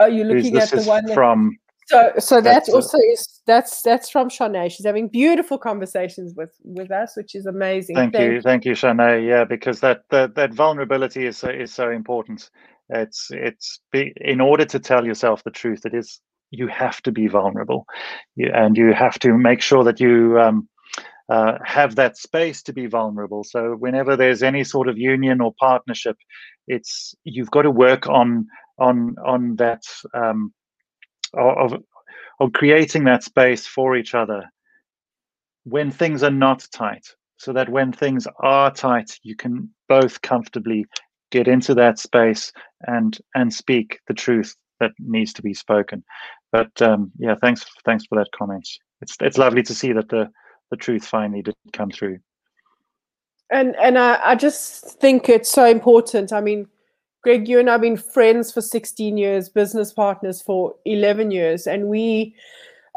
Are 0.00 0.10
you 0.10 0.24
looking 0.24 0.56
at 0.58 0.70
the 0.70 0.82
one 0.82 1.10
from? 1.14 1.56
So, 1.90 2.12
so 2.20 2.40
that's, 2.40 2.68
also 2.68 2.98
is 2.98 3.42
that's 3.48 3.82
that's 3.82 4.10
from 4.10 4.28
Shanae. 4.28 4.70
She's 4.70 4.86
having 4.86 5.08
beautiful 5.08 5.58
conversations 5.58 6.34
with 6.36 6.52
with 6.62 6.92
us, 6.92 7.16
which 7.16 7.34
is 7.34 7.46
amazing. 7.46 7.96
Thank, 7.96 8.12
Thank 8.12 8.32
you, 8.32 8.40
thank 8.40 8.64
you, 8.64 8.72
Shanae. 8.74 9.26
Yeah, 9.26 9.42
because 9.42 9.80
that 9.80 10.04
that, 10.10 10.36
that 10.36 10.54
vulnerability 10.54 11.26
is 11.26 11.38
so, 11.38 11.48
is 11.48 11.74
so 11.74 11.90
important. 11.90 12.48
It's 12.90 13.28
it's 13.32 13.80
be, 13.90 14.12
in 14.20 14.40
order 14.40 14.64
to 14.66 14.78
tell 14.78 15.04
yourself 15.04 15.42
the 15.42 15.50
truth. 15.50 15.84
It 15.84 15.92
is 15.92 16.20
you 16.52 16.68
have 16.68 17.02
to 17.02 17.10
be 17.10 17.26
vulnerable, 17.26 17.86
you, 18.36 18.52
and 18.54 18.76
you 18.76 18.92
have 18.92 19.18
to 19.20 19.36
make 19.36 19.60
sure 19.60 19.82
that 19.82 19.98
you 19.98 20.38
um, 20.38 20.68
uh, 21.28 21.58
have 21.64 21.96
that 21.96 22.16
space 22.16 22.62
to 22.62 22.72
be 22.72 22.86
vulnerable. 22.86 23.42
So 23.42 23.74
whenever 23.74 24.16
there's 24.16 24.44
any 24.44 24.62
sort 24.62 24.88
of 24.88 24.96
union 24.96 25.40
or 25.40 25.52
partnership, 25.58 26.16
it's 26.68 27.16
you've 27.24 27.50
got 27.50 27.62
to 27.62 27.70
work 27.72 28.08
on 28.08 28.46
on 28.78 29.16
on 29.26 29.56
that. 29.56 29.82
Um, 30.14 30.52
of 31.34 31.74
of 32.40 32.52
creating 32.52 33.04
that 33.04 33.22
space 33.22 33.66
for 33.66 33.96
each 33.96 34.14
other 34.14 34.44
when 35.64 35.90
things 35.90 36.22
are 36.22 36.30
not 36.30 36.66
tight 36.72 37.06
so 37.36 37.52
that 37.52 37.68
when 37.68 37.92
things 37.92 38.26
are 38.40 38.70
tight 38.70 39.18
you 39.22 39.36
can 39.36 39.68
both 39.88 40.20
comfortably 40.22 40.86
get 41.30 41.46
into 41.46 41.74
that 41.74 41.98
space 41.98 42.52
and 42.86 43.18
and 43.34 43.52
speak 43.52 44.00
the 44.08 44.14
truth 44.14 44.56
that 44.80 44.92
needs 44.98 45.32
to 45.34 45.42
be 45.42 45.52
spoken. 45.52 46.02
But 46.52 46.80
um, 46.82 47.12
yeah 47.18 47.34
thanks 47.40 47.64
thanks 47.84 48.04
for 48.06 48.18
that 48.18 48.32
comment. 48.32 48.68
It's 49.00 49.16
it's 49.20 49.38
lovely 49.38 49.62
to 49.64 49.74
see 49.74 49.92
that 49.92 50.08
the 50.08 50.30
the 50.70 50.76
truth 50.76 51.06
finally 51.06 51.42
did 51.42 51.54
come 51.72 51.90
through. 51.90 52.18
And 53.50 53.76
and 53.76 53.98
I, 53.98 54.20
I 54.22 54.34
just 54.34 55.00
think 55.00 55.28
it's 55.28 55.50
so 55.50 55.66
important. 55.66 56.32
I 56.32 56.40
mean 56.40 56.68
Greg, 57.22 57.48
you 57.48 57.58
and 57.58 57.68
I 57.68 57.72
have 57.72 57.82
been 57.82 57.96
friends 57.96 58.50
for 58.50 58.62
16 58.62 59.16
years, 59.16 59.48
business 59.48 59.92
partners 59.92 60.40
for 60.40 60.74
11 60.86 61.30
years. 61.30 61.66
And 61.66 61.88
we, 61.88 62.34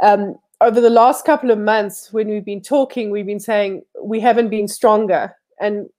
um, 0.01 0.35
over 0.61 0.79
the 0.79 0.89
last 0.89 1.25
couple 1.25 1.51
of 1.51 1.59
months, 1.59 2.13
when 2.13 2.29
we've 2.29 2.45
been 2.45 2.61
talking, 2.61 3.11
we've 3.11 3.25
been 3.25 3.39
saying 3.39 3.83
we 4.01 4.21
haven't 4.21 4.49
been 4.49 4.69
stronger. 4.69 5.35
And 5.59 5.89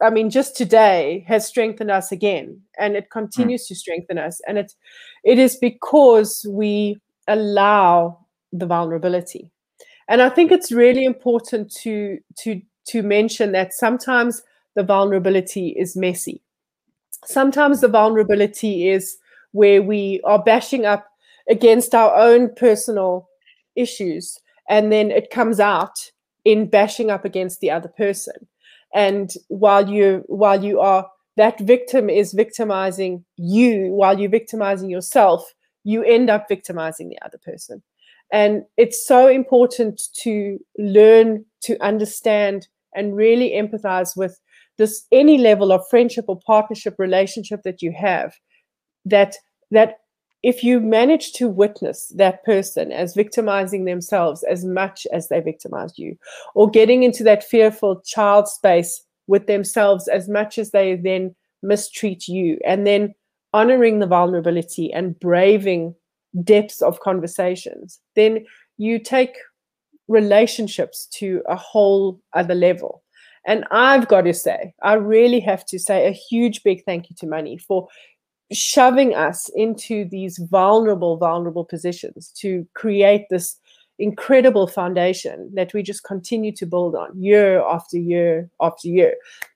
I 0.00 0.10
mean, 0.10 0.30
just 0.30 0.56
today 0.56 1.24
has 1.26 1.48
strengthened 1.48 1.90
us 1.90 2.12
again, 2.12 2.60
and 2.78 2.94
it 2.94 3.10
continues 3.10 3.64
mm. 3.64 3.68
to 3.68 3.74
strengthen 3.74 4.18
us. 4.18 4.40
And 4.46 4.56
it, 4.56 4.72
it 5.24 5.40
is 5.40 5.56
because 5.56 6.46
we 6.48 7.00
allow 7.26 8.26
the 8.52 8.66
vulnerability. 8.66 9.50
And 10.08 10.22
I 10.22 10.28
think 10.28 10.52
it's 10.52 10.70
really 10.70 11.04
important 11.04 11.72
to 11.82 12.18
to 12.38 12.62
to 12.86 13.02
mention 13.02 13.52
that 13.52 13.74
sometimes 13.74 14.42
the 14.76 14.84
vulnerability 14.84 15.70
is 15.70 15.96
messy. 15.96 16.40
Sometimes 17.24 17.80
the 17.80 17.88
vulnerability 17.88 18.88
is 18.88 19.16
where 19.52 19.82
we 19.82 20.20
are 20.24 20.42
bashing 20.42 20.86
up 20.86 21.06
against 21.48 21.94
our 21.94 22.14
own 22.14 22.54
personal 22.54 23.28
issues 23.76 24.38
and 24.68 24.92
then 24.92 25.10
it 25.10 25.30
comes 25.30 25.60
out 25.60 26.10
in 26.44 26.68
bashing 26.68 27.10
up 27.10 27.24
against 27.24 27.60
the 27.60 27.70
other 27.70 27.88
person. 27.88 28.34
And 28.94 29.32
while 29.48 29.88
you 29.88 30.24
while 30.26 30.62
you 30.62 30.80
are 30.80 31.08
that 31.36 31.60
victim 31.60 32.10
is 32.10 32.32
victimizing 32.32 33.24
you 33.36 33.90
while 33.92 34.18
you're 34.18 34.30
victimizing 34.30 34.90
yourself 34.90 35.54
you 35.84 36.02
end 36.02 36.28
up 36.28 36.48
victimizing 36.48 37.08
the 37.08 37.18
other 37.24 37.38
person. 37.38 37.82
And 38.30 38.64
it's 38.76 39.06
so 39.06 39.26
important 39.28 40.02
to 40.22 40.58
learn 40.76 41.44
to 41.62 41.82
understand 41.82 42.68
and 42.94 43.16
really 43.16 43.50
empathize 43.50 44.16
with 44.16 44.38
this 44.78 45.06
any 45.12 45.38
level 45.38 45.72
of 45.72 45.86
friendship 45.88 46.24
or 46.28 46.40
partnership 46.46 46.94
relationship 46.98 47.62
that 47.64 47.82
you 47.82 47.92
have 47.92 48.34
that 49.04 49.36
that 49.70 49.98
if 50.42 50.62
you 50.62 50.80
manage 50.80 51.32
to 51.32 51.48
witness 51.48 52.12
that 52.16 52.44
person 52.44 52.92
as 52.92 53.14
victimizing 53.14 53.84
themselves 53.84 54.44
as 54.44 54.64
much 54.64 55.06
as 55.12 55.28
they 55.28 55.40
victimized 55.40 55.98
you, 55.98 56.16
or 56.54 56.70
getting 56.70 57.02
into 57.02 57.24
that 57.24 57.42
fearful 57.42 58.00
child 58.02 58.48
space 58.48 59.02
with 59.26 59.46
themselves 59.46 60.06
as 60.08 60.28
much 60.28 60.56
as 60.56 60.70
they 60.70 60.94
then 60.94 61.34
mistreat 61.62 62.28
you, 62.28 62.58
and 62.64 62.86
then 62.86 63.14
honoring 63.52 63.98
the 63.98 64.06
vulnerability 64.06 64.92
and 64.92 65.18
braving 65.18 65.94
depths 66.44 66.82
of 66.82 67.00
conversations, 67.00 67.98
then 68.14 68.44
you 68.76 68.98
take 68.98 69.34
relationships 70.06 71.06
to 71.06 71.42
a 71.48 71.56
whole 71.56 72.20
other 72.34 72.54
level. 72.54 73.02
And 73.48 73.64
I've 73.70 74.08
got 74.08 74.22
to 74.22 74.34
say, 74.34 74.74
I 74.82 74.92
really 74.92 75.40
have 75.40 75.64
to 75.66 75.78
say 75.78 76.06
a 76.06 76.10
huge 76.10 76.62
big 76.64 76.84
thank 76.84 77.08
you 77.08 77.16
to 77.16 77.26
Money 77.26 77.56
for 77.56 77.88
shoving 78.52 79.14
us 79.14 79.48
into 79.54 80.06
these 80.10 80.36
vulnerable, 80.36 81.16
vulnerable 81.16 81.64
positions 81.64 82.30
to 82.40 82.66
create 82.74 83.24
this 83.30 83.56
incredible 83.98 84.66
foundation 84.66 85.50
that 85.54 85.72
we 85.72 85.82
just 85.82 86.04
continue 86.04 86.52
to 86.52 86.66
build 86.66 86.94
on 86.94 87.10
year 87.18 87.62
after 87.62 87.96
year 87.96 88.50
after 88.60 88.86
year. 88.86 89.14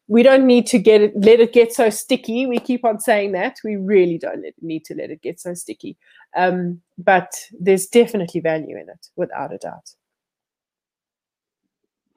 We 0.08 0.22
don't 0.22 0.46
need 0.46 0.66
to 0.68 0.78
get 0.78 1.02
it, 1.02 1.12
let 1.14 1.40
it 1.40 1.52
get 1.52 1.74
so 1.74 1.90
sticky. 1.90 2.46
We 2.46 2.60
keep 2.60 2.86
on 2.86 2.98
saying 2.98 3.32
that. 3.32 3.58
We 3.62 3.76
really 3.76 4.16
don't 4.16 4.42
need 4.62 4.86
to 4.86 4.94
let 4.94 5.10
it 5.10 5.20
get 5.20 5.38
so 5.38 5.52
sticky. 5.52 5.98
Um, 6.34 6.80
but 6.96 7.30
there's 7.60 7.88
definitely 7.88 8.40
value 8.40 8.74
in 8.74 8.88
it, 8.88 9.08
without 9.16 9.52
a 9.52 9.58
doubt. 9.58 9.90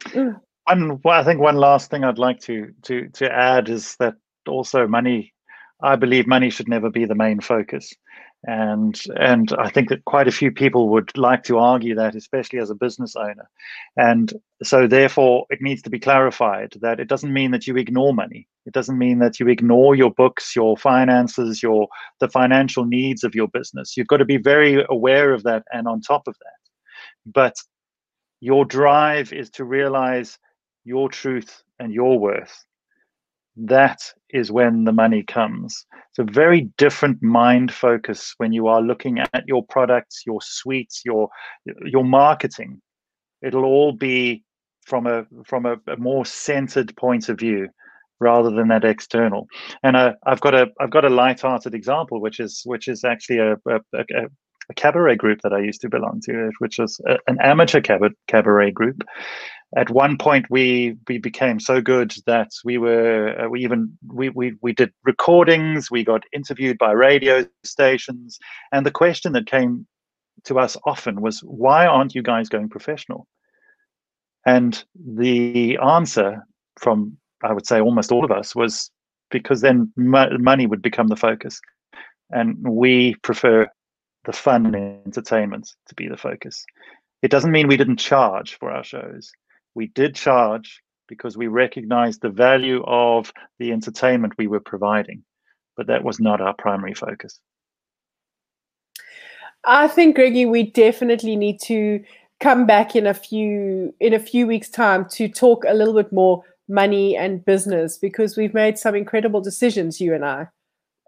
Mm. 0.06 0.40
One, 0.68 1.00
well, 1.04 1.20
I 1.20 1.24
think 1.24 1.40
one 1.40 1.58
last 1.58 1.92
thing 1.92 2.04
I'd 2.04 2.18
like 2.18 2.40
to 2.42 2.74
to 2.84 3.10
to 3.10 3.32
add 3.32 3.70
is 3.70 3.96
that 4.00 4.16
also 4.48 4.88
money 4.88 5.34
I 5.82 5.96
believe 5.96 6.28
money 6.28 6.50
should 6.50 6.68
never 6.70 6.90
be 6.90 7.06
the 7.06 7.16
main 7.16 7.40
focus. 7.40 7.94
And 8.48 9.00
and 9.16 9.52
I 9.60 9.70
think 9.70 9.90
that 9.90 10.06
quite 10.06 10.28
a 10.28 10.32
few 10.32 10.52
people 10.52 10.90
would 10.90 11.16
like 11.18 11.44
to 11.44 11.58
argue 11.58 11.96
that, 11.96 12.16
especially 12.16 12.60
as 12.60 12.70
a 12.70 12.76
business 12.76 13.16
owner. 13.16 13.50
And 13.98 14.34
so 14.64 14.88
therefore 14.88 15.46
it 15.50 15.62
needs 15.62 15.82
to 15.84 15.90
be 15.90 16.00
clarified 16.00 16.74
that 16.82 17.00
it 17.00 17.08
doesn't 17.08 17.34
mean 17.34 17.52
that 17.52 17.68
you 17.68 17.76
ignore 17.76 18.14
money. 18.14 18.48
It 18.66 18.74
doesn't 18.74 18.98
mean 18.98 19.20
that 19.20 19.40
you 19.40 19.48
ignore 19.48 19.96
your 19.96 20.12
books, 20.12 20.56
your 20.56 20.78
finances, 20.78 21.62
your 21.62 21.88
the 22.20 22.30
financial 22.30 22.86
needs 22.86 23.24
of 23.24 23.36
your 23.36 23.48
business. 23.48 23.98
You've 23.98 24.08
got 24.08 24.18
to 24.18 24.26
be 24.26 24.38
very 24.38 24.86
aware 24.90 25.34
of 25.34 25.44
that 25.44 25.64
and 25.72 25.88
on 25.88 26.02
top 26.02 26.28
of 26.28 26.36
that. 26.40 27.32
But 27.34 27.56
your 28.42 28.64
drive 28.66 29.34
is 29.34 29.50
to 29.52 29.66
realize 29.66 30.38
your 30.86 31.10
truth 31.10 31.64
and 31.80 31.92
your 31.92 32.18
worth 32.18 32.66
that 33.58 34.00
is 34.32 34.52
when 34.52 34.84
the 34.84 34.92
money 34.92 35.24
comes. 35.24 35.86
It's 36.10 36.20
a 36.20 36.32
very 36.32 36.70
different 36.78 37.22
mind 37.24 37.74
focus 37.74 38.34
when 38.38 38.52
you 38.52 38.68
are 38.68 38.82
looking 38.82 39.20
at 39.20 39.44
your 39.48 39.66
products, 39.66 40.24
your 40.26 40.42
suites, 40.42 41.02
your 41.06 41.30
your 41.86 42.04
marketing. 42.04 42.82
It'll 43.42 43.66
all 43.66 43.94
be 43.94 44.44
from 44.86 45.08
a 45.08 45.26
from 45.46 45.66
a, 45.66 45.78
a 45.88 45.98
more 45.98 46.26
centered 46.26 46.96
point 46.98 47.30
of 47.30 47.40
view 47.40 47.70
rather 48.20 48.50
than 48.50 48.68
that 48.70 48.86
external. 48.86 49.48
And 49.84 49.96
uh, 49.96 50.14
I've 50.26 50.42
got 50.42 50.54
a 50.54 50.68
I've 50.80 50.92
got 50.92 51.06
a 51.06 51.10
light-hearted 51.10 51.74
example, 51.74 52.20
which 52.20 52.40
is 52.40 52.62
which 52.66 52.88
is 52.88 53.04
actually 53.06 53.40
a, 53.40 53.54
a, 53.54 53.80
a, 53.94 54.28
a 54.70 54.74
cabaret 54.74 55.16
group 55.16 55.42
that 55.42 55.54
I 55.54 55.60
used 55.60 55.82
to 55.82 55.90
belong 55.90 56.22
to, 56.26 56.52
which 56.60 56.80
was 56.80 57.00
a, 57.08 57.18
an 57.28 57.38
amateur 57.42 57.82
cabaret 57.82 58.72
group, 58.72 59.04
at 59.76 59.90
one 59.90 60.18
point 60.18 60.46
we 60.50 60.96
we 61.08 61.18
became 61.18 61.60
so 61.60 61.82
good 61.82 62.14
that 62.26 62.52
we 62.64 62.78
were 62.78 63.36
uh, 63.40 63.50
we 63.50 63.64
even 63.64 63.98
we, 64.08 64.30
we 64.30 64.54
we 64.62 64.74
did 64.74 64.92
recordings 65.04 65.92
we 65.92 66.04
got 66.04 66.24
interviewed 66.34 66.78
by 66.78 66.92
radio 66.92 67.46
stations 67.64 68.40
and 68.72 68.86
the 68.86 68.92
question 68.92 69.34
that 69.34 69.48
came 69.48 69.86
to 70.44 70.60
us 70.60 70.78
often 70.86 71.22
was 71.22 71.40
why 71.40 71.86
aren't 71.86 72.16
you 72.16 72.22
guys 72.22 72.50
going 72.50 72.70
professional? 72.70 73.28
And 74.46 74.84
the 74.96 75.78
answer 75.84 76.46
from 76.80 77.18
i 77.44 77.52
would 77.52 77.66
say 77.66 77.80
almost 77.80 78.12
all 78.12 78.26
of 78.26 78.32
us 78.32 78.56
was 78.56 78.92
because 79.32 79.62
then 79.62 79.92
money 79.98 80.68
would 80.68 80.82
become 80.82 81.08
the 81.08 81.16
focus 81.16 81.60
and 82.32 82.56
we 82.68 83.16
prefer 83.24 83.68
the 84.26 84.34
fun 84.34 84.66
and 84.66 84.76
entertainment 85.06 85.74
to 85.88 85.96
be 85.96 86.08
the 86.08 86.18
focus. 86.18 86.66
It 87.22 87.32
doesn't 87.32 87.52
mean 87.52 87.68
we 87.68 87.78
didn't 87.78 87.98
charge 87.98 88.58
for 88.60 88.72
our 88.72 88.84
shows. 88.84 89.32
We 89.74 89.88
did 89.88 90.16
charge 90.16 90.82
because 91.08 91.38
we 91.38 91.48
recognized 91.48 92.22
the 92.22 92.30
value 92.30 92.84
of 92.86 93.32
the 93.60 93.72
entertainment 93.72 94.34
we 94.38 94.48
were 94.48 94.60
providing, 94.60 95.24
but 95.78 95.88
that 95.88 96.04
was 96.04 96.20
not 96.20 96.42
our 96.42 96.54
primary 96.54 96.94
focus. 96.94 97.40
I 99.66 99.88
think, 99.88 100.16
Greggy, 100.16 100.46
we 100.46 100.64
definitely 100.64 101.36
need 101.36 101.60
to 101.64 102.04
come 102.40 102.66
back 102.66 102.96
in 102.96 103.08
a 103.08 103.14
few 103.14 103.94
in 104.00 104.14
a 104.14 104.20
few 104.20 104.46
weeks' 104.46 104.70
time 104.70 105.08
to 105.10 105.28
talk 105.28 105.64
a 105.68 105.74
little 105.74 105.94
bit 105.94 106.12
more 106.12 106.44
money 106.68 107.16
and 107.16 107.46
business 107.46 107.98
because 107.98 108.38
we've 108.38 108.54
made 108.54 108.78
some 108.78 108.96
incredible 108.96 109.42
decisions, 109.42 110.02
you 110.02 110.14
and 110.14 110.26
I, 110.26 110.48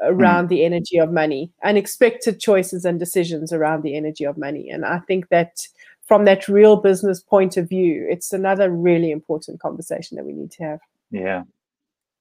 around 0.01 0.45
mm. 0.45 0.49
the 0.49 0.65
energy 0.65 0.97
of 0.97 1.11
money, 1.11 1.51
unexpected 1.63 2.39
choices 2.39 2.85
and 2.85 2.99
decisions 2.99 3.51
around 3.51 3.83
the 3.83 3.95
energy 3.95 4.23
of 4.23 4.37
money. 4.37 4.69
And 4.69 4.85
I 4.85 4.99
think 4.99 5.29
that 5.29 5.67
from 6.05 6.25
that 6.25 6.47
real 6.47 6.77
business 6.77 7.21
point 7.21 7.57
of 7.57 7.67
view, 7.67 8.05
it's 8.09 8.31
another 8.33 8.69
really 8.69 9.11
important 9.11 9.59
conversation 9.59 10.15
that 10.17 10.25
we 10.25 10.33
need 10.33 10.51
to 10.51 10.63
have. 10.63 10.79
Yeah, 11.11 11.43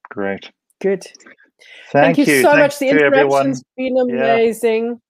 great. 0.08 0.50
Good. 0.80 1.04
Thank, 1.90 2.16
Thank 2.16 2.18
you, 2.18 2.34
you, 2.34 2.42
so 2.42 2.52
Thanks 2.52 2.74
much. 2.74 2.78
The 2.80 2.88
interaction's 2.90 3.64
been 3.76 3.96
amazing. 3.98 5.00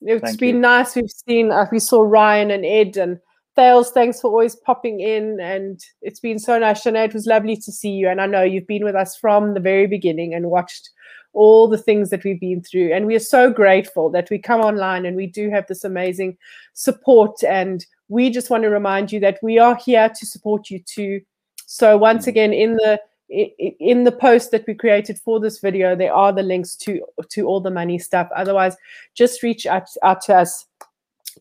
Yeah. 0.00 0.14
It's 0.14 0.24
Thank 0.24 0.38
been 0.38 0.56
you. 0.56 0.60
nice. 0.60 0.94
We've 0.94 1.10
seen, 1.10 1.50
uh, 1.50 1.66
we 1.72 1.78
saw 1.78 2.02
Ryan 2.02 2.50
and 2.50 2.64
Ed 2.64 2.96
and 2.96 3.18
Thales. 3.56 3.90
Thanks 3.90 4.20
for 4.20 4.28
always 4.30 4.54
popping 4.54 5.00
in. 5.00 5.40
And 5.40 5.80
it's 6.02 6.20
been 6.20 6.38
so 6.38 6.58
nice. 6.58 6.84
Shana, 6.84 7.06
it 7.06 7.14
was 7.14 7.26
lovely 7.26 7.56
to 7.56 7.72
see 7.72 7.90
you. 7.90 8.08
And 8.08 8.20
I 8.20 8.26
know 8.26 8.42
you've 8.42 8.66
been 8.66 8.84
with 8.84 8.94
us 8.94 9.16
from 9.16 9.54
the 9.54 9.60
very 9.60 9.86
beginning 9.86 10.34
and 10.34 10.50
watched 10.50 10.90
all 11.36 11.68
the 11.68 11.78
things 11.78 12.08
that 12.10 12.24
we've 12.24 12.40
been 12.40 12.62
through. 12.62 12.92
And 12.94 13.06
we 13.06 13.14
are 13.14 13.20
so 13.20 13.50
grateful 13.50 14.08
that 14.10 14.30
we 14.30 14.38
come 14.38 14.62
online 14.62 15.04
and 15.04 15.14
we 15.14 15.26
do 15.26 15.50
have 15.50 15.66
this 15.66 15.84
amazing 15.84 16.38
support 16.72 17.44
and 17.44 17.84
we 18.08 18.30
just 18.30 18.48
want 18.48 18.62
to 18.62 18.70
remind 18.70 19.12
you 19.12 19.20
that 19.20 19.38
we 19.42 19.58
are 19.58 19.76
here 19.76 20.08
to 20.08 20.26
support 20.26 20.70
you 20.70 20.80
too. 20.80 21.20
So 21.66 21.96
once 21.98 22.24
mm. 22.24 22.28
again, 22.28 22.52
in 22.52 22.74
the 22.76 22.98
in 23.28 24.04
the 24.04 24.12
post 24.12 24.52
that 24.52 24.64
we 24.68 24.74
created 24.74 25.18
for 25.18 25.40
this 25.40 25.58
video, 25.58 25.96
there 25.96 26.14
are 26.14 26.32
the 26.32 26.42
links 26.42 26.76
to 26.76 27.02
to 27.30 27.46
all 27.46 27.60
the 27.60 27.70
money 27.70 27.98
stuff. 27.98 28.28
Otherwise, 28.34 28.76
just 29.14 29.42
reach 29.42 29.66
out, 29.66 29.88
out 30.02 30.22
to 30.22 30.36
us 30.36 30.64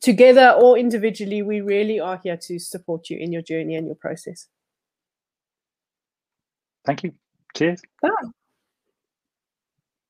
together 0.01 0.51
or 0.59 0.77
individually. 0.77 1.41
We 1.41 1.61
really 1.61 1.99
are 1.99 2.19
here 2.21 2.37
to 2.37 2.59
support 2.59 3.09
you 3.09 3.17
in 3.17 3.31
your 3.31 3.43
journey 3.43 3.75
and 3.75 3.85
your 3.85 3.95
process. 3.95 4.47
Thank 6.85 7.03
you. 7.03 7.13
Cheers. 7.55 7.81
Bye. 8.01 8.09